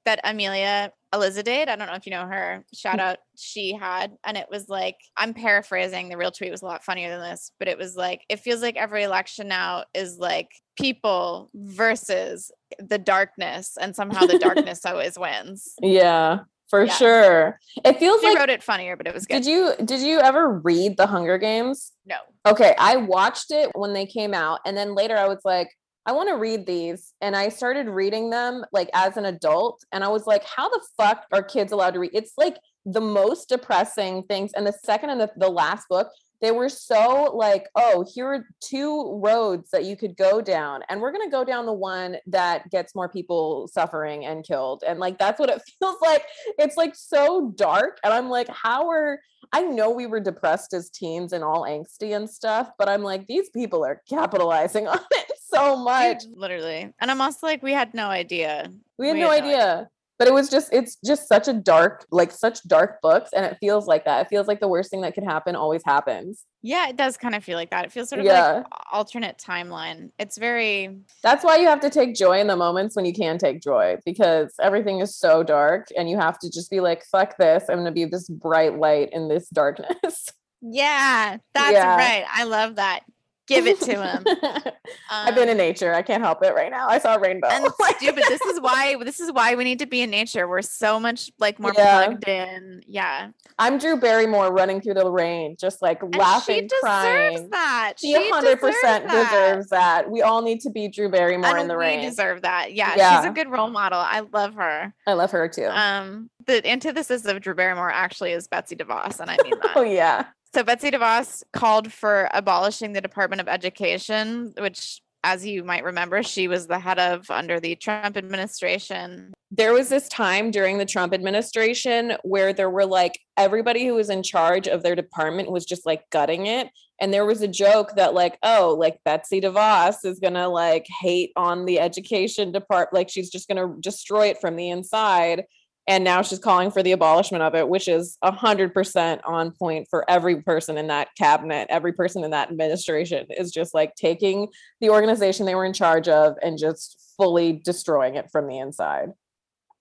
[0.06, 3.02] that Amelia Elizadade, I don't know if you know her, shout Mm.
[3.02, 6.08] out she had, and it was like I'm paraphrasing.
[6.08, 8.62] The real tweet was a lot funnier than this, but it was like it feels
[8.62, 15.18] like every election now is like people versus the darkness, and somehow the darkness always
[15.18, 15.74] wins.
[15.82, 16.38] yeah,
[16.70, 16.92] for Yeah.
[16.94, 17.60] sure.
[17.84, 19.42] It feels She like wrote it funnier, but it was good.
[19.42, 21.92] did you did you ever read The Hunger Games?
[22.06, 22.16] no.
[22.46, 25.68] Okay, I watched it when they came out, and then later I was like,
[26.06, 30.02] I want to read these, and I started reading them like as an adult, and
[30.02, 32.12] I was like, how the fuck are kids allowed to read?
[32.14, 32.56] It's like
[32.86, 34.52] the most depressing things.
[34.54, 36.08] And the second and the, the last book,
[36.40, 41.00] they were so like, oh, here are two roads that you could go down, and
[41.00, 45.18] we're gonna go down the one that gets more people suffering and killed, and like
[45.18, 46.24] that's what it feels like.
[46.58, 49.20] It's like so dark, and I'm like, how are
[49.52, 53.26] I know we were depressed as teens and all angsty and stuff, but I'm like,
[53.26, 56.24] these people are capitalizing on it so much.
[56.34, 56.92] Literally.
[57.00, 58.70] And I'm also like, we had no idea.
[58.98, 59.90] We had we no had no idea.
[60.20, 63.56] But it was just it's just such a dark like such dark books and it
[63.58, 64.26] feels like that.
[64.26, 66.44] It feels like the worst thing that could happen always happens.
[66.60, 67.86] Yeah it does kind of feel like that.
[67.86, 68.52] It feels sort of yeah.
[68.52, 70.10] like alternate timeline.
[70.18, 73.38] It's very that's why you have to take joy in the moments when you can
[73.38, 77.38] take joy because everything is so dark and you have to just be like fuck
[77.38, 80.28] this i'm gonna be this bright light in this darkness.
[80.62, 81.96] Yeah that's yeah.
[81.96, 82.26] right.
[82.30, 83.04] I love that
[83.50, 84.24] give it to him.
[84.26, 84.72] Um,
[85.10, 85.94] I've been in um, nature.
[85.94, 86.88] I can't help it right now.
[86.88, 87.48] I saw a rainbow.
[87.48, 88.24] And stupid.
[88.28, 90.48] This is why this is why we need to be in nature.
[90.48, 92.06] We're so much like more yeah.
[92.06, 92.82] plugged in.
[92.86, 93.30] Yeah.
[93.58, 97.50] I'm Drew Barrymore running through the rain, just like and laughing, she crying.
[97.50, 100.10] That she 100 percent deserves that.
[100.10, 102.02] We all need to be Drew Barrymore in the rain.
[102.02, 102.72] Deserve that.
[102.72, 103.98] Yeah, yeah, she's a good role model.
[103.98, 104.94] I love her.
[105.06, 105.66] I love her too.
[105.66, 109.72] Um, the antithesis of Drew Barrymore actually is Betsy DeVos, and I mean that.
[109.76, 110.26] oh yeah.
[110.52, 116.22] So Betsy DeVos called for abolishing the Department of Education, which as you might remember,
[116.22, 119.32] she was the head of under the Trump administration.
[119.50, 124.10] There was this time during the Trump administration where there were like everybody who was
[124.10, 126.68] in charge of their department was just like gutting it.
[127.00, 131.32] And there was a joke that, like, oh, like Betsy DeVos is gonna like hate
[131.36, 135.44] on the education department, like she's just gonna destroy it from the inside
[135.90, 140.08] and now she's calling for the abolishment of it which is 100% on point for
[140.08, 144.46] every person in that cabinet every person in that administration is just like taking
[144.80, 149.10] the organization they were in charge of and just fully destroying it from the inside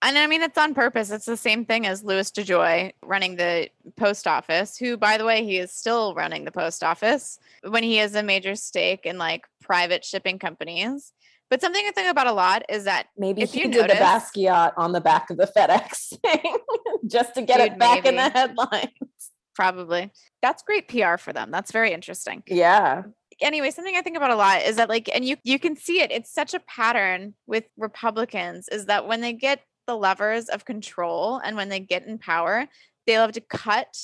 [0.02, 1.12] and I mean, it's on purpose.
[1.12, 3.68] It's the same thing as Louis DeJoy running the
[3.98, 7.98] post office, who, by the way, he is still running the post office when he
[7.98, 11.12] has a major stake in like private shipping companies.
[11.50, 14.04] But something I think about a lot is that maybe if you did notice, the
[14.04, 16.58] Basquiat on the back of the FedEx thing
[17.08, 18.10] just to get dude, it back maybe.
[18.10, 18.90] in the headlines.
[19.56, 20.12] Probably.
[20.42, 21.52] That's great PR for them.
[21.52, 22.44] That's very interesting.
[22.48, 23.04] Yeah.
[23.42, 26.02] Anyway, something I think about a lot is that like and you you can see
[26.02, 26.12] it.
[26.12, 31.42] It's such a pattern with Republicans is that when they get the levers of control
[31.44, 32.68] and when they get in power,
[33.08, 33.96] they love to cut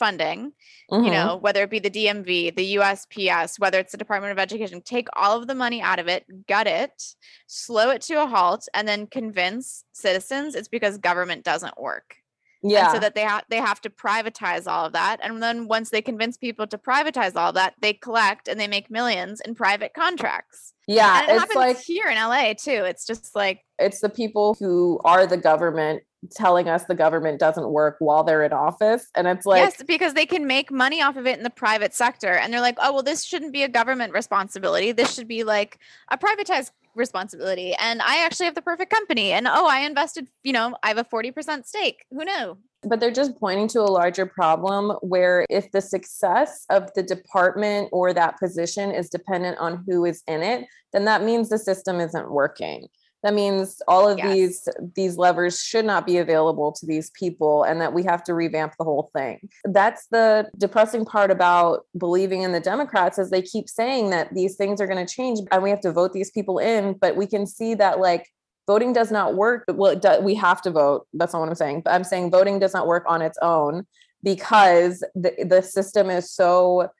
[0.00, 0.52] funding,
[0.90, 1.04] mm-hmm.
[1.04, 4.80] you know, whether it be the DMV, the USPS, whether it's the Department of Education,
[4.80, 7.14] take all of the money out of it, gut it,
[7.46, 12.16] slow it to a halt, and then convince citizens it's because government doesn't work.
[12.62, 12.86] Yeah.
[12.86, 15.18] And so that they have they have to privatize all of that.
[15.22, 18.90] And then once they convince people to privatize all that, they collect and they make
[18.90, 20.74] millions in private contracts.
[20.86, 21.20] Yeah.
[21.20, 22.84] And it happens like here in LA too.
[22.84, 26.02] It's just like it's the people who are the government
[26.32, 30.12] telling us the government doesn't work while they're in office and it's like yes because
[30.12, 32.92] they can make money off of it in the private sector and they're like oh
[32.92, 34.92] well this shouldn't be a government responsibility.
[34.92, 35.78] This should be like
[36.10, 40.52] a privatized responsibility and i actually have the perfect company and oh i invested you
[40.52, 42.04] know i have a 40% stake.
[42.10, 42.58] Who knew?
[42.82, 47.90] But they're just pointing to a larger problem where if the success of the department
[47.92, 52.00] or that position is dependent on who is in it then that means the system
[52.00, 52.88] isn't working
[53.22, 54.32] that means all of yes.
[54.32, 58.34] these these levers should not be available to these people and that we have to
[58.34, 63.42] revamp the whole thing that's the depressing part about believing in the democrats is they
[63.42, 66.30] keep saying that these things are going to change and we have to vote these
[66.30, 68.26] people in but we can see that like
[68.66, 71.80] voting does not work well do, we have to vote that's not what i'm saying
[71.80, 73.86] but i'm saying voting does not work on its own
[74.22, 76.90] because the, the system is so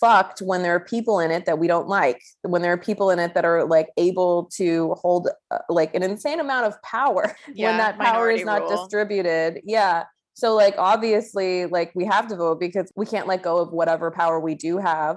[0.00, 3.10] fucked when there are people in it that we don't like when there are people
[3.10, 7.34] in it that are like able to hold uh, like an insane amount of power
[7.54, 8.70] yeah, when that power is not rule.
[8.76, 9.60] distributed.
[9.64, 10.04] Yeah.
[10.34, 14.10] So like obviously like we have to vote because we can't let go of whatever
[14.10, 15.16] power we do have.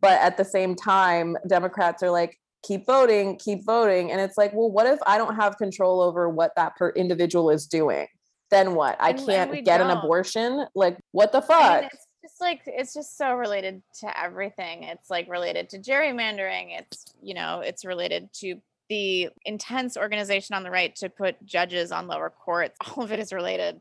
[0.00, 4.12] But at the same time democrats are like keep voting keep voting.
[4.12, 7.50] And it's like well what if i don't have control over what that per individual
[7.50, 8.06] is doing?
[8.50, 8.96] Then what?
[8.98, 9.90] I can't get don't.
[9.90, 10.66] an abortion?
[10.74, 11.90] Like what the fuck
[12.22, 14.84] just like it's just so related to everything.
[14.84, 16.78] It's like related to gerrymandering.
[16.78, 21.92] It's you know, it's related to the intense organization on the right to put judges
[21.92, 22.76] on lower courts.
[22.96, 23.80] All of it is related.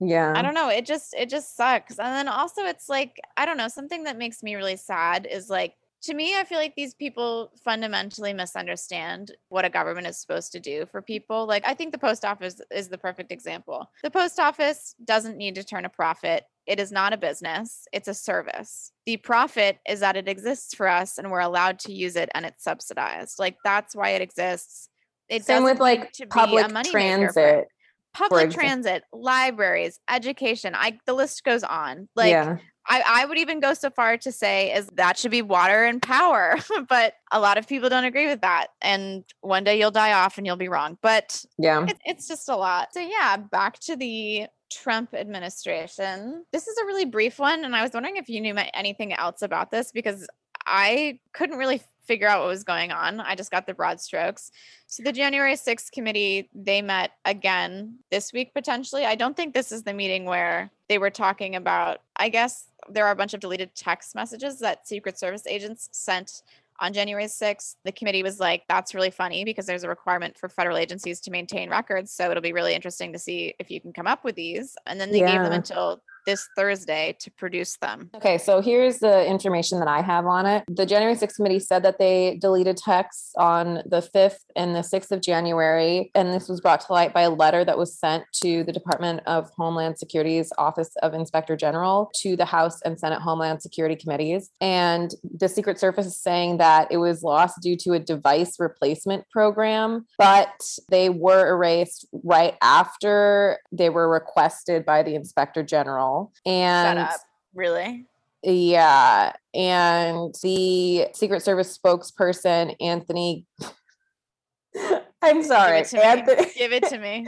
[0.00, 0.32] Yeah.
[0.34, 0.68] I don't know.
[0.68, 1.98] It just it just sucks.
[1.98, 5.50] And then also it's like, I don't know, something that makes me really sad is
[5.50, 10.52] like to me, I feel like these people fundamentally misunderstand what a government is supposed
[10.52, 11.46] to do for people.
[11.46, 13.90] Like, I think the post office is the perfect example.
[14.02, 16.44] The post office doesn't need to turn a profit.
[16.66, 18.92] It is not a business, it's a service.
[19.04, 22.46] The profit is that it exists for us and we're allowed to use it and
[22.46, 23.38] it's subsidized.
[23.38, 24.88] Like, that's why it exists.
[25.28, 27.68] It Same with like public transit.
[28.12, 30.74] Public transit, libraries, education.
[30.74, 32.08] I the list goes on.
[32.16, 32.58] Like yeah.
[32.90, 36.02] I, I would even go so far to say is that should be water and
[36.02, 38.66] power, but a lot of people don't agree with that.
[38.82, 40.98] And one day you'll die off and you'll be wrong.
[41.00, 42.88] But yeah, it, it's just a lot.
[42.92, 46.44] So yeah, back to the Trump administration.
[46.52, 49.42] This is a really brief one, and I was wondering if you knew anything else
[49.42, 50.26] about this because
[50.66, 53.20] I couldn't really figure out what was going on.
[53.20, 54.50] I just got the broad strokes.
[54.88, 59.06] So the January 6th committee, they met again this week potentially.
[59.06, 63.06] I don't think this is the meeting where they were talking about, I guess there
[63.06, 66.42] are a bunch of deleted text messages that Secret Service agents sent
[66.80, 67.76] on January 6th.
[67.84, 71.30] The committee was like, that's really funny because there's a requirement for federal agencies to
[71.30, 72.10] maintain records.
[72.10, 74.76] So it'll be really interesting to see if you can come up with these.
[74.84, 78.08] And then they gave them until this Thursday to produce them.
[78.14, 80.62] Okay, so here's the information that I have on it.
[80.68, 85.10] The January 6th committee said that they deleted texts on the 5th and the 6th
[85.10, 86.12] of January.
[86.14, 89.22] And this was brought to light by a letter that was sent to the Department
[89.26, 94.50] of Homeland Security's Office of Inspector General to the House and Senate Homeland Security committees.
[94.60, 99.28] And the Secret Service is saying that it was lost due to a device replacement
[99.30, 100.60] program, but
[100.90, 106.19] they were erased right after they were requested by the Inspector General.
[106.46, 107.20] And Shut up.
[107.54, 108.06] Really?
[108.42, 109.32] yeah.
[109.54, 113.46] And the Secret Service spokesperson, Anthony.
[115.22, 115.82] I'm sorry.
[115.90, 116.02] Give it to me.
[116.02, 117.26] Anthony Give it to me.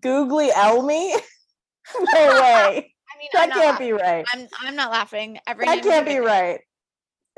[0.00, 1.14] Googly Elmy?
[1.94, 2.94] no way.
[3.08, 4.24] I mean, That can't be right.
[4.32, 5.38] I'm I'm not laughing.
[5.46, 6.60] Every That can't be right.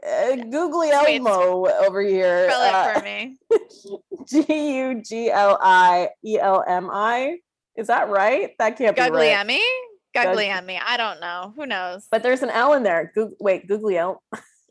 [0.07, 2.51] Uh, Googly Elmo over here.
[2.51, 3.37] Spell it uh, for me.
[4.27, 7.39] G U G L I E L M I.
[7.77, 8.51] Is that right?
[8.59, 9.47] That can't be right.
[10.15, 10.25] Guglielmi?
[10.25, 10.81] Gug- Guglielmi.
[10.85, 11.53] I don't know.
[11.57, 12.07] Who knows?
[12.11, 13.13] But there's an L in there.
[13.15, 14.23] Goog- wait, Googly El.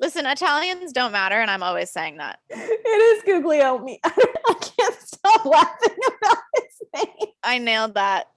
[0.01, 2.39] Listen, Italians don't matter, and I'm always saying that.
[2.51, 3.99] It is Googly Elmy.
[4.03, 7.27] I can't stop laughing about his name.
[7.43, 8.27] I nailed that.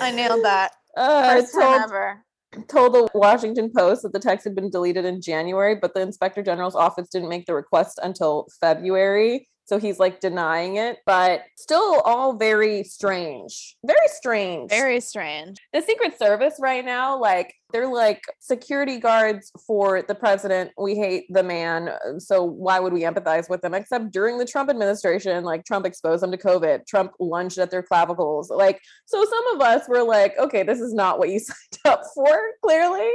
[0.00, 0.72] I nailed that.
[0.96, 2.24] Uh, First time ever.
[2.68, 6.42] told the Washington Post that the text had been deleted in January, but the inspector
[6.42, 9.46] general's office didn't make the request until February.
[9.66, 13.76] So he's like denying it, but still all very strange.
[13.84, 14.70] Very strange.
[14.70, 15.58] Very strange.
[15.72, 20.70] the Secret Service right now, like they're like security guards for the president.
[20.78, 21.88] We hate the man.
[21.88, 23.74] uh, So why would we empathize with them?
[23.74, 26.86] Except during the Trump administration, like Trump exposed them to COVID.
[26.86, 28.50] Trump lunged at their clavicles.
[28.50, 31.56] Like, so some of us were like, okay, this is not what you signed
[31.86, 33.10] up for, clearly.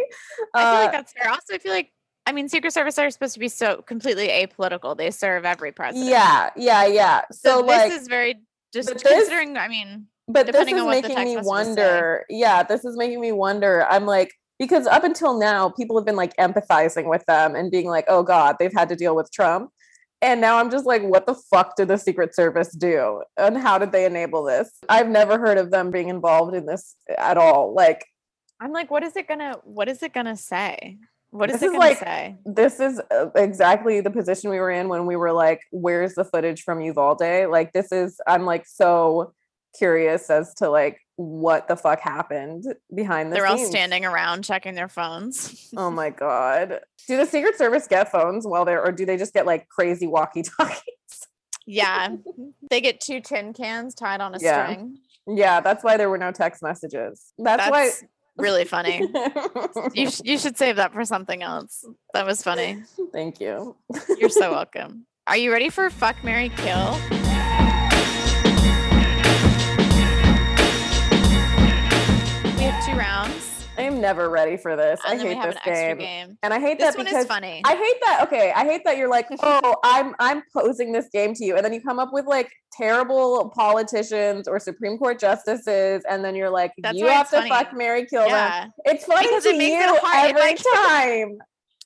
[0.54, 1.30] I feel Uh, like that's fair.
[1.32, 1.94] Also, I feel like
[2.26, 4.96] I mean, Secret Service are supposed to be so completely apolitical.
[4.96, 6.10] They serve every president.
[6.10, 7.22] yeah, yeah, yeah.
[7.32, 8.36] So, So, this like, is very
[8.74, 9.58] just but this- considering.
[9.58, 13.86] I mean, but this is on making me wonder yeah this is making me wonder
[13.90, 17.88] i'm like because up until now people have been like empathizing with them and being
[17.88, 19.72] like oh god they've had to deal with trump
[20.22, 23.78] and now i'm just like what the fuck did the secret service do and how
[23.78, 27.74] did they enable this i've never heard of them being involved in this at all
[27.74, 28.06] like
[28.64, 29.56] I'm like, what is it gonna?
[29.64, 31.00] What is it gonna say?
[31.32, 32.36] What is This it is like- say?
[32.46, 36.26] this is uh, exactly the position we were in when we were like where's the
[36.26, 39.34] footage from uvalde like this is i'm like so
[39.78, 44.74] curious as to like what the fuck happened behind the They're all standing around checking
[44.76, 45.70] their phones.
[45.78, 46.80] Oh my god.
[47.08, 50.08] Do the Secret Service get phones while they're or do they just get like crazy
[50.08, 50.82] walkie-talkies?
[51.68, 52.16] yeah,
[52.72, 54.64] they get two tin cans tied on a Yeah.
[54.66, 54.98] string.
[55.28, 57.32] Yeah, that's why there were no text messages.
[57.38, 58.04] That's, That's
[58.38, 59.08] really funny.
[59.94, 61.86] You sh- you should save that for something else.
[62.14, 62.84] That was funny.
[63.12, 63.76] Thank you.
[64.18, 65.06] You're so welcome.
[65.28, 66.98] Are you ready for fuck Mary Kill?
[72.58, 73.51] We have two rounds,
[74.02, 75.00] never ready for this.
[75.08, 75.98] and I hate this game.
[75.98, 76.38] game.
[76.44, 77.62] And I hate This that one because is funny.
[77.64, 78.20] I hate that.
[78.24, 81.64] Okay, I hate that you're like, oh, I'm I'm posing this game to you, and
[81.64, 86.50] then you come up with like terrible politicians or Supreme Court justices, and then you're
[86.50, 87.50] like, That's you have to funny.
[87.50, 88.72] fuck, Mary, kill them.
[88.86, 90.36] It's funny Because to it makes it you hard.
[90.36, 90.56] Every
[91.30, 91.38] time,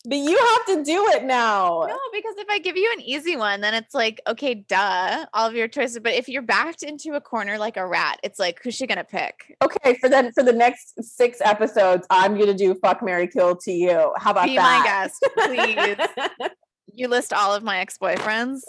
[0.08, 1.86] but you have to do it now.
[1.88, 5.48] no, because if I give you an easy one, then it's like, okay, duh, all
[5.48, 6.00] of your choices.
[6.00, 9.04] But if you're backed into a corner like a rat, it's like, who's she gonna
[9.04, 9.56] pick?
[9.64, 13.72] Okay, for then for the next six episodes, I'm gonna do fuck Mary Kill to
[13.72, 14.14] you.
[14.18, 14.48] How about that?
[14.48, 16.50] Be my guest, please.
[16.98, 18.62] You list all of my ex-boyfriends.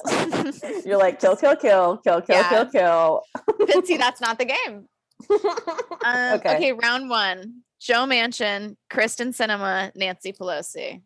[0.85, 2.49] You're like kill, kill, kill, kill, kill, Yeah.
[2.49, 3.23] kill, kill.
[3.47, 4.89] But that's not the game.
[5.31, 6.57] Um, Okay.
[6.57, 6.73] okay.
[6.73, 7.63] round one.
[7.81, 11.03] Joe Manchin, Kyrsten Sinema, Nancy Pelosi.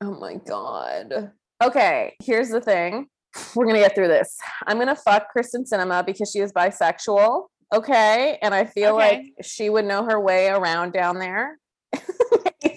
[0.00, 1.32] Oh my god.
[1.62, 3.06] Okay, here's the thing.
[3.54, 4.36] We're gonna get through this.
[4.66, 7.44] I'm gonna fuck Kyrsten Sinema because she is bisexual.
[7.74, 11.58] Okay, and I feel like she would know her way around down there.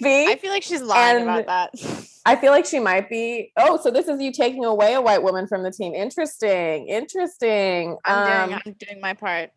[0.00, 0.32] Maybe.
[0.32, 2.04] I feel like she's lying And- about that.
[2.26, 3.52] I feel like she might be.
[3.56, 5.94] Oh, so this is you taking away a white woman from the team.
[5.94, 6.86] Interesting.
[6.86, 7.96] Interesting.
[8.04, 9.48] I'm doing Um, I'm doing my part.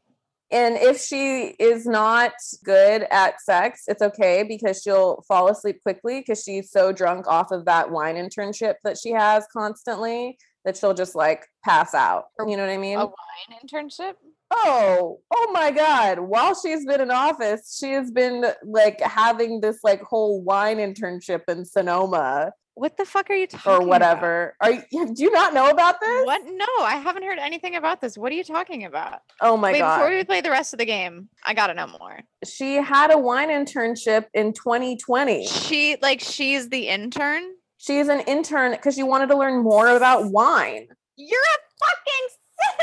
[0.52, 2.34] And if she is not
[2.64, 7.52] good at sex, it's okay because she'll fall asleep quickly because she's so drunk off
[7.52, 12.26] of that wine internship that she has constantly that she'll just like pass out.
[12.40, 12.98] You know what I mean?
[12.98, 14.14] A wine internship?
[14.52, 19.80] oh oh my god while she's been in office she has been like having this
[19.84, 23.88] like whole wine internship in sonoma What the fuck are you talking or about?
[23.88, 24.56] whatever.
[24.62, 26.26] Are you, do you not know about this?
[26.26, 26.42] What?
[26.46, 28.18] No, I haven't heard anything about this.
[28.18, 29.20] What are you talking about?
[29.42, 29.98] Oh my Wait, god.
[29.98, 32.20] before we play the rest of the game, I gotta know more.
[32.46, 35.48] she had a wine internship in 2020.
[35.48, 37.44] She like she's the intern.
[37.78, 40.88] She's an intern because she wanted to learn more about wine.
[41.18, 42.28] You're a fucking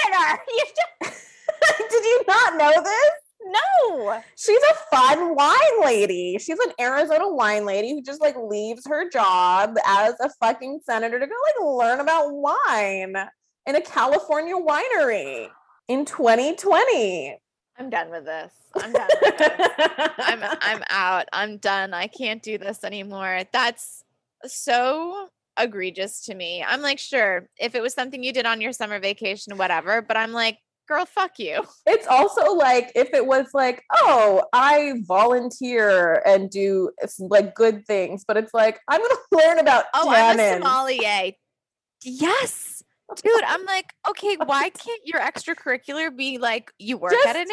[0.05, 0.43] senator.
[0.49, 1.25] You just
[1.91, 3.11] Did you not know this?
[3.49, 4.21] No.
[4.37, 6.39] She's a fun wine lady.
[6.39, 11.19] She's an Arizona wine lady who just like leaves her job as a fucking senator
[11.19, 13.17] to go like learn about wine
[13.67, 15.49] in a California winery
[15.89, 17.39] in 2020.
[17.79, 18.53] I'm done with this.
[18.77, 19.09] I'm done.
[19.23, 19.61] With this.
[20.19, 21.29] I'm I'm out.
[21.33, 21.95] I'm done.
[21.95, 23.43] I can't do this anymore.
[23.53, 24.03] That's
[24.45, 25.29] so
[25.59, 26.65] egregious to me.
[26.67, 30.03] I'm like, sure, if it was something you did on your summer vacation, whatever.
[30.03, 30.59] But I'm like,
[30.89, 31.63] girl, fuck you.
[31.87, 38.25] it's also like if it was like, oh, I volunteer and do like good things,
[38.27, 41.33] but it's like I'm gonna learn about Oh, I'm a sommelier.
[42.03, 42.83] Yes.
[43.23, 47.53] Dude, I'm like, okay, why can't your extracurricular be like you work at an Just-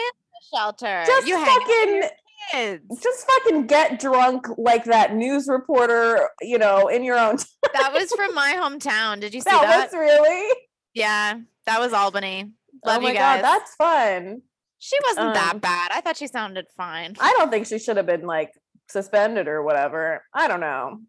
[0.53, 1.03] animal shelter?
[1.05, 2.09] Just you hang out with fucking
[2.51, 3.01] kids.
[3.01, 7.37] just fucking get drunk like that news reporter, you know, in your own.
[7.73, 9.19] That was from my hometown.
[9.19, 9.91] Did you see that that?
[9.91, 10.51] was really.
[10.93, 12.51] Yeah, that was Albany.
[12.85, 14.41] Love oh my god, that's fun.
[14.79, 15.91] she wasn't um, that bad.
[15.93, 17.15] I thought she sounded fine.
[17.19, 18.51] I don't think she should have been like
[18.89, 20.23] suspended or whatever.
[20.33, 20.99] I don't know.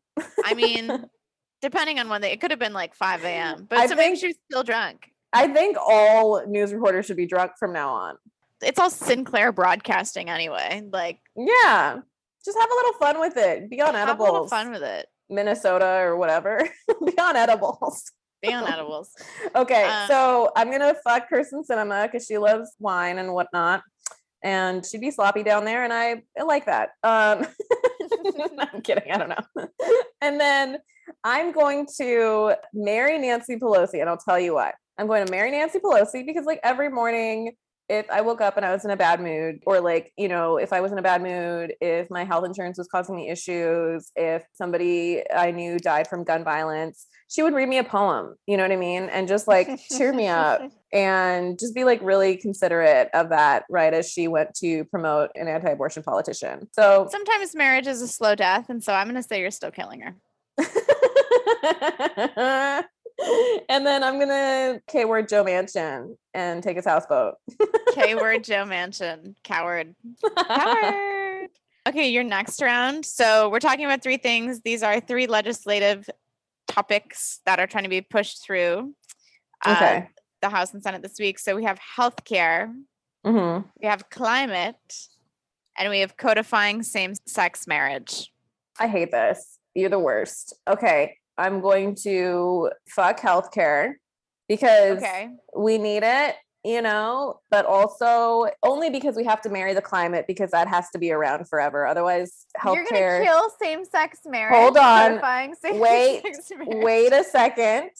[0.45, 1.05] I mean,
[1.63, 3.67] depending on when they, it could have been like 5 a.m.
[3.69, 5.11] But I so think- she was still drunk.
[5.33, 8.17] I think all news reporters should be drunk from now on.
[8.63, 10.83] It's all Sinclair broadcasting anyway.
[10.91, 11.99] Like, Yeah.
[12.45, 13.69] Just have a little fun with it.
[13.69, 14.07] Be on edibles.
[14.07, 15.07] have a little fun with it.
[15.29, 16.67] Minnesota or whatever.
[17.05, 18.11] Be on edibles.
[18.43, 19.11] Be on edibles.
[19.55, 23.83] Okay, Um, so I'm gonna fuck Kyrsten Sinema because she loves wine and whatnot,
[24.43, 26.91] and she'd be sloppy down there, and I, I like that.
[27.03, 27.47] Um,
[28.59, 29.69] I'm kidding, I don't know.
[30.21, 30.79] and then
[31.25, 34.73] I'm going to marry Nancy Pelosi, and I'll tell you why.
[34.99, 37.53] I'm going to marry Nancy Pelosi because, like, every morning,
[37.89, 40.57] if I woke up and I was in a bad mood, or like, you know,
[40.57, 44.11] if I was in a bad mood, if my health insurance was causing me issues,
[44.17, 48.57] if somebody I knew died from gun violence, she would read me a poem, you
[48.57, 49.05] know what I mean?
[49.05, 50.63] And just like cheer me up
[50.93, 53.93] and just be like really considerate of that, right?
[53.93, 56.69] As she went to promote an anti abortion politician.
[56.73, 58.69] So, Sometimes marriage is a slow death.
[58.69, 60.17] And so I'm going to say you're still killing her.
[63.69, 67.35] and then I'm gonna K word Joe Manchin and take his houseboat.
[67.95, 69.95] K word Joe Manchin, Coward.
[70.49, 71.49] Coward.
[71.89, 73.07] Okay, your next round.
[73.07, 74.61] So we're talking about three things.
[74.63, 76.11] These are three legislative
[76.67, 78.93] topics that are trying to be pushed through
[79.65, 80.09] uh, Okay.
[80.43, 81.39] the House and Senate this week.
[81.39, 82.75] So we have healthcare,
[83.25, 85.07] hmm we have climate,
[85.79, 88.33] and we have codifying same-sex marriage.
[88.81, 89.61] I hate this.
[89.77, 90.55] You're the worst.
[90.67, 91.19] Okay.
[91.39, 93.95] I'm going to fuck healthcare
[94.49, 95.29] because Okay.
[95.57, 100.25] we need it, you know, but also only because we have to marry the climate
[100.27, 101.87] because that has to be around forever.
[101.87, 102.75] Otherwise, healthcare.
[102.93, 104.55] You're gonna kill same-sex marriage.
[104.57, 105.21] Hold on.
[105.63, 106.23] Wait.
[106.25, 106.85] marriage.
[106.85, 107.91] Wait a second.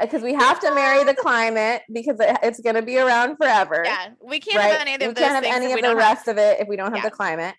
[0.00, 3.82] Because we have to marry the climate because it's going to be around forever.
[3.84, 4.72] Yeah, we can't right?
[4.72, 6.58] have any of we those can't have any of the don't have- rest of it
[6.58, 7.10] if we don't have Yeah.
[7.10, 7.54] the climate.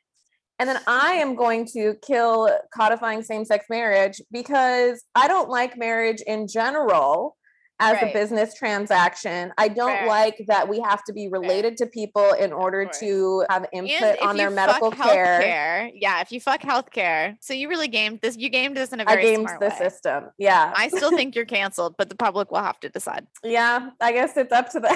[0.61, 5.75] And then I am going to kill codifying same sex marriage because I don't like
[5.75, 7.35] marriage in general
[7.79, 8.11] as Right.
[8.11, 9.51] a business transaction.
[9.57, 10.07] I don't Fair.
[10.07, 14.37] like that we have to be related to people in order to have input on
[14.37, 15.41] their medical care.
[15.41, 16.21] healthcare- yeah.
[16.21, 18.37] If you fuck healthcare, so you really gamed this.
[18.37, 19.75] You gamed this in a very I gamed the way.
[19.79, 20.25] system.
[20.37, 20.71] Yeah.
[20.75, 23.25] I still think you're canceled, but the public will have to decide.
[23.43, 23.89] yeah.
[23.99, 24.95] I guess it's up to them.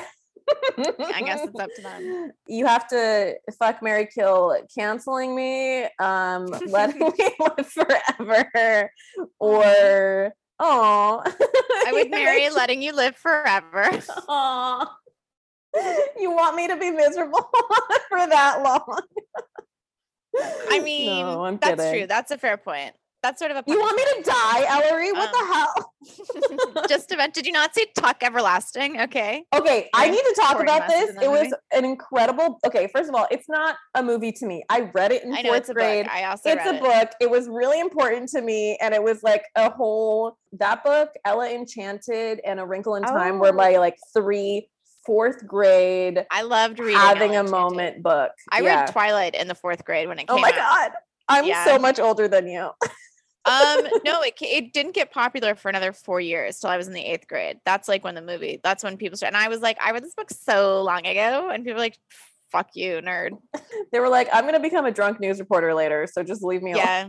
[0.77, 2.31] I guess it's up to them.
[2.47, 8.91] You have to fuck Mary Kill canceling me, um, letting me live forever,
[9.39, 13.89] or oh I would marry letting you live forever.
[14.29, 14.97] Aw.
[16.17, 17.49] You want me to be miserable
[18.09, 19.01] for that long?
[20.69, 22.07] I mean, No, that's true.
[22.07, 22.95] That's a fair point.
[23.25, 23.63] That's sort of a.
[23.65, 25.11] You want me to die, Ellory?
[25.11, 26.85] What Um, the hell?
[26.87, 27.33] Just about.
[27.33, 29.01] Did you not see Tuck Everlasting?
[29.01, 29.43] Okay.
[29.55, 31.09] Okay, I need to talk about this.
[31.19, 32.59] It was an incredible.
[32.67, 34.63] Okay, first of all, it's not a movie to me.
[34.69, 36.07] I read it in I know fourth grade.
[36.07, 36.81] I also It's a it.
[36.81, 37.09] book.
[37.19, 41.49] It was really important to me, and it was like a whole that book, Ella
[41.49, 43.53] Enchanted, and A Wrinkle in Time were Oh.
[43.53, 44.69] my like three
[45.03, 46.95] fourth grade I loved reading.
[46.97, 48.31] having Ella a moment book.
[48.51, 48.81] I yeah.
[48.81, 50.37] read Twilight in the fourth grade when it came out.
[50.37, 50.55] Oh my out.
[50.55, 50.91] god,
[51.27, 51.65] I'm Yeah.
[51.65, 52.69] so much older than you.
[53.45, 56.93] um no it, it didn't get popular for another four years till i was in
[56.93, 59.59] the eighth grade that's like when the movie that's when people started and i was
[59.61, 61.97] like i read this book so long ago and people were like
[62.51, 63.31] fuck you nerd
[63.91, 66.71] They were like, "I'm gonna become a drunk news reporter later, so just leave me
[66.73, 67.07] alone." yeah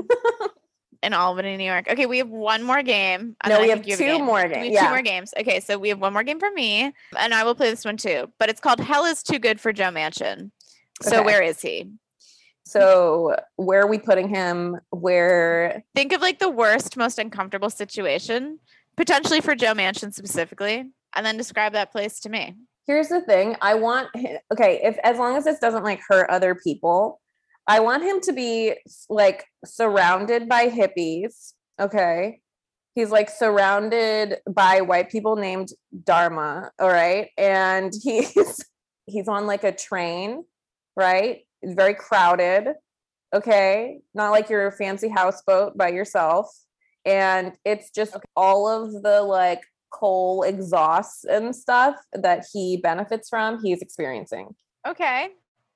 [1.03, 1.89] in Albany, New York.
[1.89, 3.37] Okay, we have one more game.
[3.47, 4.25] No, we have think two game.
[4.25, 4.65] more We games.
[4.67, 4.85] have Yeah.
[4.87, 5.35] two more games.
[5.39, 7.97] Okay, so we have one more game for me, and I will play this one
[7.97, 8.33] too.
[8.39, 10.51] But it's called Hell is Too Good for Joe Manchin.
[11.03, 11.25] So Okay.
[11.25, 11.91] where is he?
[12.67, 14.77] So where are we putting him?
[14.91, 18.59] Where Think of like the worst, most uncomfortable situation,
[18.97, 22.57] potentially for Joe Manchin specifically, and then describe that place to me.
[22.89, 23.55] here's the thing.
[23.63, 24.09] I want
[24.53, 27.21] okay, if as long as this doesn't like hurt other people,
[27.69, 28.75] I want him to be
[29.09, 31.53] like surrounded by hippies.
[31.81, 32.41] Okay.
[32.97, 35.69] He's like surrounded by white people named
[36.03, 36.73] Dharma.
[36.81, 37.29] All right.
[37.39, 38.65] And he's
[39.07, 40.45] he's on like a train,
[40.97, 41.46] right?
[41.67, 42.75] Very crowded.
[43.35, 43.99] Okay.
[44.15, 46.49] Not like your fancy houseboat by yourself.
[47.05, 53.63] And it's just all of the like coal exhausts and stuff that he benefits from,
[53.63, 54.55] he's experiencing.
[54.87, 55.29] Okay.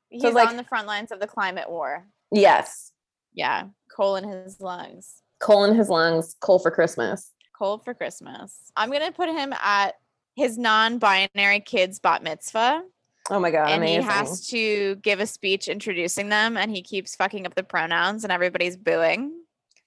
[0.09, 2.07] He's like- on the front lines of the climate war.
[2.33, 2.93] Yes.
[3.33, 3.65] Yeah.
[3.95, 5.23] Coal in his lungs.
[5.41, 7.33] Coal in his lungs, coal for Christmas.
[7.57, 8.71] Coal for Christmas.
[8.77, 9.95] I'm gonna put him at
[10.37, 12.83] his non-binary kid's bat mitzvah,
[13.31, 14.03] Oh my god, and amazing.
[14.03, 18.25] he has to give a speech introducing them, and he keeps fucking up the pronouns,
[18.25, 19.33] and everybody's booing.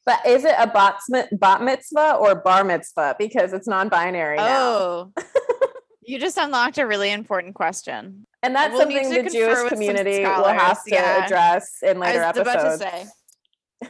[0.06, 1.00] but is it a bat,
[1.34, 3.16] bat mitzvah or bar mitzvah?
[3.20, 4.48] Because it's non-binary now.
[4.48, 5.14] Oh,
[6.06, 8.26] you just unlocked a really important question.
[8.42, 11.26] And that's We'll something the Jewish community will have to yeah.
[11.26, 12.82] address in I later was about to episodes.
[12.82, 13.06] say.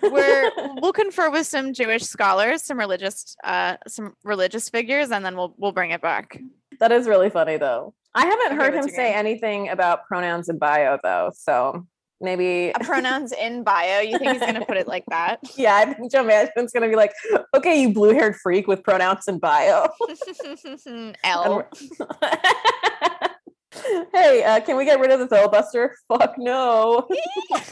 [0.09, 0.51] We're
[0.81, 5.53] we'll confer with some Jewish scholars, some religious uh some religious figures, and then we'll
[5.57, 6.39] we'll bring it back.
[6.79, 7.93] That is really funny though.
[8.15, 9.17] I haven't Okay, heard him say game?
[9.17, 11.31] anything about pronouns in bio though.
[11.35, 11.85] So
[12.21, 13.99] maybe Uh, pronouns in bio.
[13.99, 15.39] You think he's gonna put it like that?
[15.57, 17.11] yeah, I think Joe Manchin's gonna be like,
[17.55, 19.87] okay, you blue-haired freak with pronouns in bio.
[21.23, 21.67] L.
[24.13, 25.95] hey, uh, can we get rid of the filibuster?
[26.07, 27.07] Fuck no.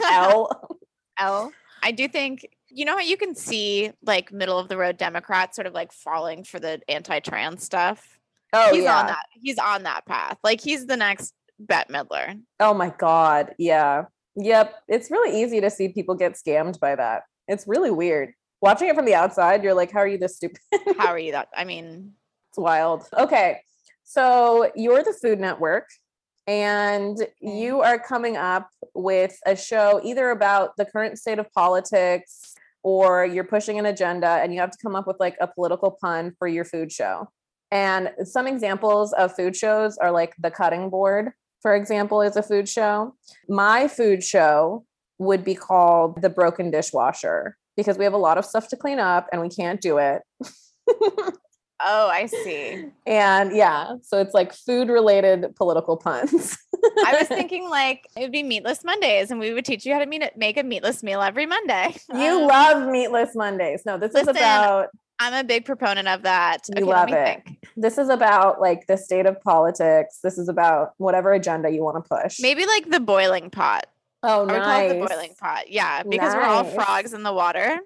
[0.03, 0.79] L.
[1.19, 1.51] L.
[1.83, 5.55] I do think you know how you can see like middle of the road Democrats
[5.55, 8.17] sort of like falling for the anti-trans stuff.
[8.53, 8.99] Oh he's yeah.
[8.99, 9.25] on that.
[9.41, 10.37] He's on that path.
[10.43, 12.41] Like he's the next Bette Midler.
[12.59, 13.55] Oh my god.
[13.57, 14.05] Yeah.
[14.35, 14.75] Yep.
[14.87, 17.23] It's really easy to see people get scammed by that.
[17.47, 18.33] It's really weird.
[18.61, 20.59] Watching it from the outside, you're like, how are you this stupid?
[20.97, 21.49] How are you that?
[21.55, 22.13] I mean,
[22.49, 23.07] It's wild.
[23.17, 23.61] Okay.
[24.03, 25.87] So you're the Food Network
[26.47, 27.85] and you mm.
[27.85, 33.43] are coming up with a show either about the current state of politics or you're
[33.43, 36.47] pushing an agenda and you have to come up with like a political pun for
[36.47, 37.29] your food show.
[37.71, 42.43] And some examples of food shows are like the cutting board, for example, is a
[42.43, 43.15] food show.
[43.47, 44.85] My food show
[45.19, 48.99] would be called the broken dishwasher because we have a lot of stuff to clean
[48.99, 50.21] up and we can't do it.
[50.89, 52.85] oh, I see.
[53.05, 56.57] And yeah, so it's like food related political puns.
[57.05, 59.99] I was thinking like it would be meatless Mondays, and we would teach you how
[59.99, 61.95] to meet make a meatless meal every Monday.
[62.09, 63.83] you Um, love meatless Mondays.
[63.85, 64.89] No, this listen, is about
[65.21, 66.61] I'm a big proponent of that.
[66.75, 67.43] You let love it.
[67.45, 67.59] think.
[67.77, 70.17] this is about like the state of politics.
[70.23, 72.39] This is about whatever agenda you want to push.
[72.39, 73.85] Maybe like the boiling pot.
[74.23, 75.69] oh, I would call it the boiling pot.
[75.71, 77.77] Yeah, because we're all frogs in the water.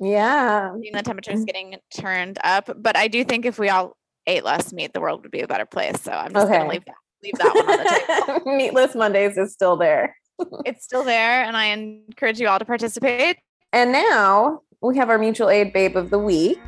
[0.00, 0.72] Yeah.
[0.80, 2.70] seeing the temperature is getting turned up.
[2.76, 5.48] But I do think if we all ate less meat, the world would be a
[5.48, 6.00] better place.
[6.02, 6.58] So I'm just Okay.
[6.58, 8.56] gonna leave that leave that one on the table.
[8.56, 10.16] Meatless Mondays is still there.
[10.64, 13.36] it's still there, and I encourage you all to participate.
[13.72, 16.58] And now we have our mutual aid babe of the week.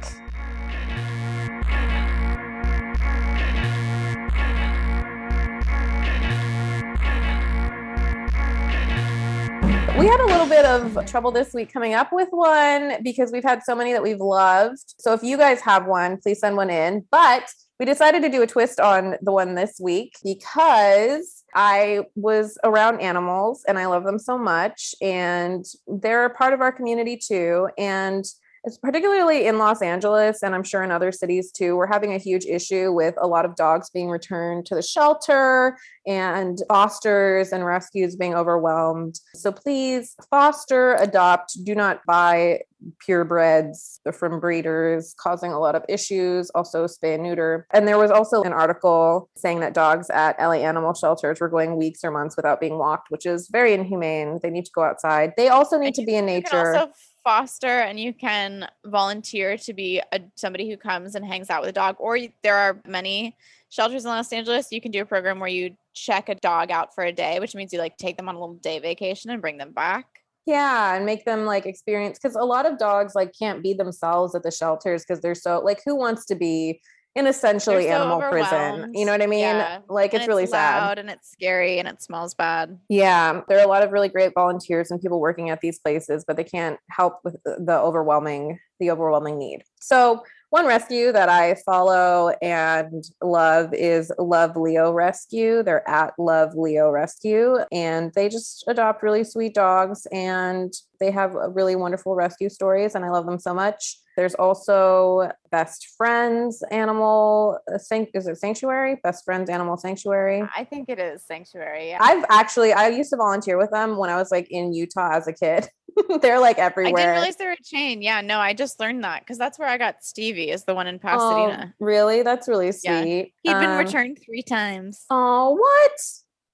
[9.99, 13.45] We had a little bit of trouble this week coming up with one because we've
[13.45, 14.95] had so many that we've loved.
[14.99, 17.07] So if you guys have one, please send one in.
[17.11, 17.49] But
[17.79, 23.01] we decided to do a twist on the one this week because I was around
[23.01, 24.95] animals and I love them so much.
[25.03, 27.69] And they're a part of our community too.
[27.77, 28.25] And
[28.65, 32.19] it's particularly in Los Angeles, and I'm sure in other cities too, we're having a
[32.19, 37.65] huge issue with a lot of dogs being returned to the shelter and fosters and
[37.65, 39.19] rescues being overwhelmed.
[39.35, 42.61] So please foster, adopt, do not buy
[43.07, 47.67] purebreds from breeders causing a lot of issues also spay and neuter.
[47.73, 51.77] And there was also an article saying that dogs at la animal shelters were going
[51.77, 54.41] weeks or months without being walked which is very inhumane.
[54.43, 55.33] They need to go outside.
[55.37, 56.89] They also need to be in nature
[57.25, 61.71] foster and you can volunteer to be a, somebody who comes and hangs out with
[61.71, 61.97] a dog.
[61.99, 63.37] Or there are many
[63.71, 64.71] shelters in Los Angeles.
[64.71, 67.55] You can do a program where you check a dog out for a day, which
[67.55, 70.07] means you like take them on a little day vacation and bring them back.
[70.45, 74.35] Yeah, and make them like experience because a lot of dogs like can't be themselves
[74.35, 76.81] at the shelters because they're so like who wants to be
[77.15, 78.93] in essentially so animal prison.
[78.95, 79.41] You know what I mean?
[79.41, 79.81] Yeah.
[79.89, 80.99] Like it's really sad.
[80.99, 82.79] and it's scary and it smells bad.
[82.89, 86.25] Yeah, there are a lot of really great volunteers and people working at these places,
[86.27, 89.63] but they can't help with the- the overwhelming the overwhelming need.
[89.81, 95.63] So, one rescue that I follow and love is Love Leo Rescue.
[95.63, 101.37] They're at Love Leo Rescue and they just adopt really sweet dogs and they have
[101.37, 103.99] uh, really wonderful rescue stories and I love them so much.
[104.17, 109.01] There's also Best Friends Animal uh, is it Sanctuary?
[109.03, 110.43] Best Friends Animal Sanctuary.
[110.55, 111.89] I think it is sanctuary.
[111.89, 111.99] Yeah.
[112.01, 115.27] I've actually I used to volunteer with them when I was like in Utah as
[115.29, 115.69] a kid.
[116.21, 116.95] They're like everywhere.
[116.95, 118.03] I didn't realize they were a chain.
[118.03, 120.51] Yeah, no, I just learned that because that's where I got Stevie.
[120.51, 121.75] Is the one in Oh, Pasadena.
[121.81, 122.23] really?
[122.23, 123.01] That's really Yeah.
[123.03, 123.35] sweet.
[123.43, 125.05] He'd been Um, returned three times.
[125.11, 125.93] Oh, what?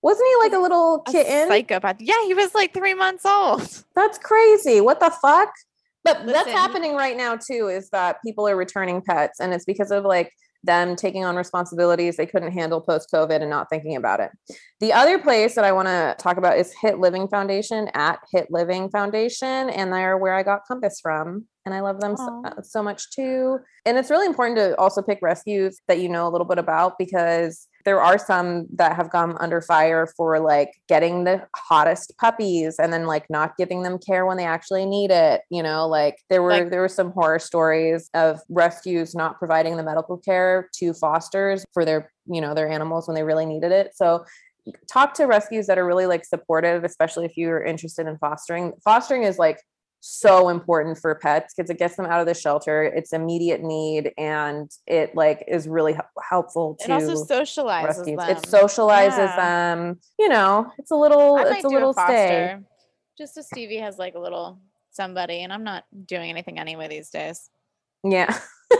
[0.00, 1.48] Wasn't he like a little A kitten?
[1.48, 1.96] psychopath.
[2.00, 3.84] Yeah, he was like three months old.
[3.96, 4.80] That's crazy.
[4.80, 5.50] What the fuck?
[6.14, 9.90] But that's happening right now too, is that people are returning pets and it's because
[9.90, 10.32] of like
[10.64, 14.30] them taking on responsibilities they couldn't handle post COVID and not thinking about it.
[14.80, 18.48] The other place that I want to talk about is Hit Living Foundation at Hit
[18.50, 21.46] Living Foundation, and they're where I got Compass from.
[21.64, 23.58] And I love them so, uh, so much too.
[23.84, 26.96] And it's really important to also pick rescues that you know a little bit about
[26.98, 32.78] because there are some that have gone under fire for like getting the hottest puppies
[32.78, 35.40] and then like not giving them care when they actually need it.
[35.48, 39.78] You know, like there were Like- there were some horror stories of rescues not providing
[39.78, 43.72] the medical care to fosters for their you know their animals when they really needed
[43.72, 43.92] it.
[43.94, 44.26] So
[44.86, 48.74] talk to rescues that are really like supportive, especially if you're interested in fostering.
[48.84, 49.62] Fostering is like
[50.00, 52.82] so important for pets because it gets them out of the shelter.
[52.84, 58.16] It's immediate need and it like is really hel- helpful to It also socializes rescues.
[58.16, 58.30] them.
[58.30, 59.36] It socializes Yeah.
[59.36, 60.00] them.
[60.18, 62.02] You know, it's a little I it's a little stay.
[62.02, 62.62] foster,
[63.18, 64.60] Just so Stevie has like a little
[64.92, 67.50] somebody, and I'm not doing anything anyway these days.
[68.04, 68.36] Yeah.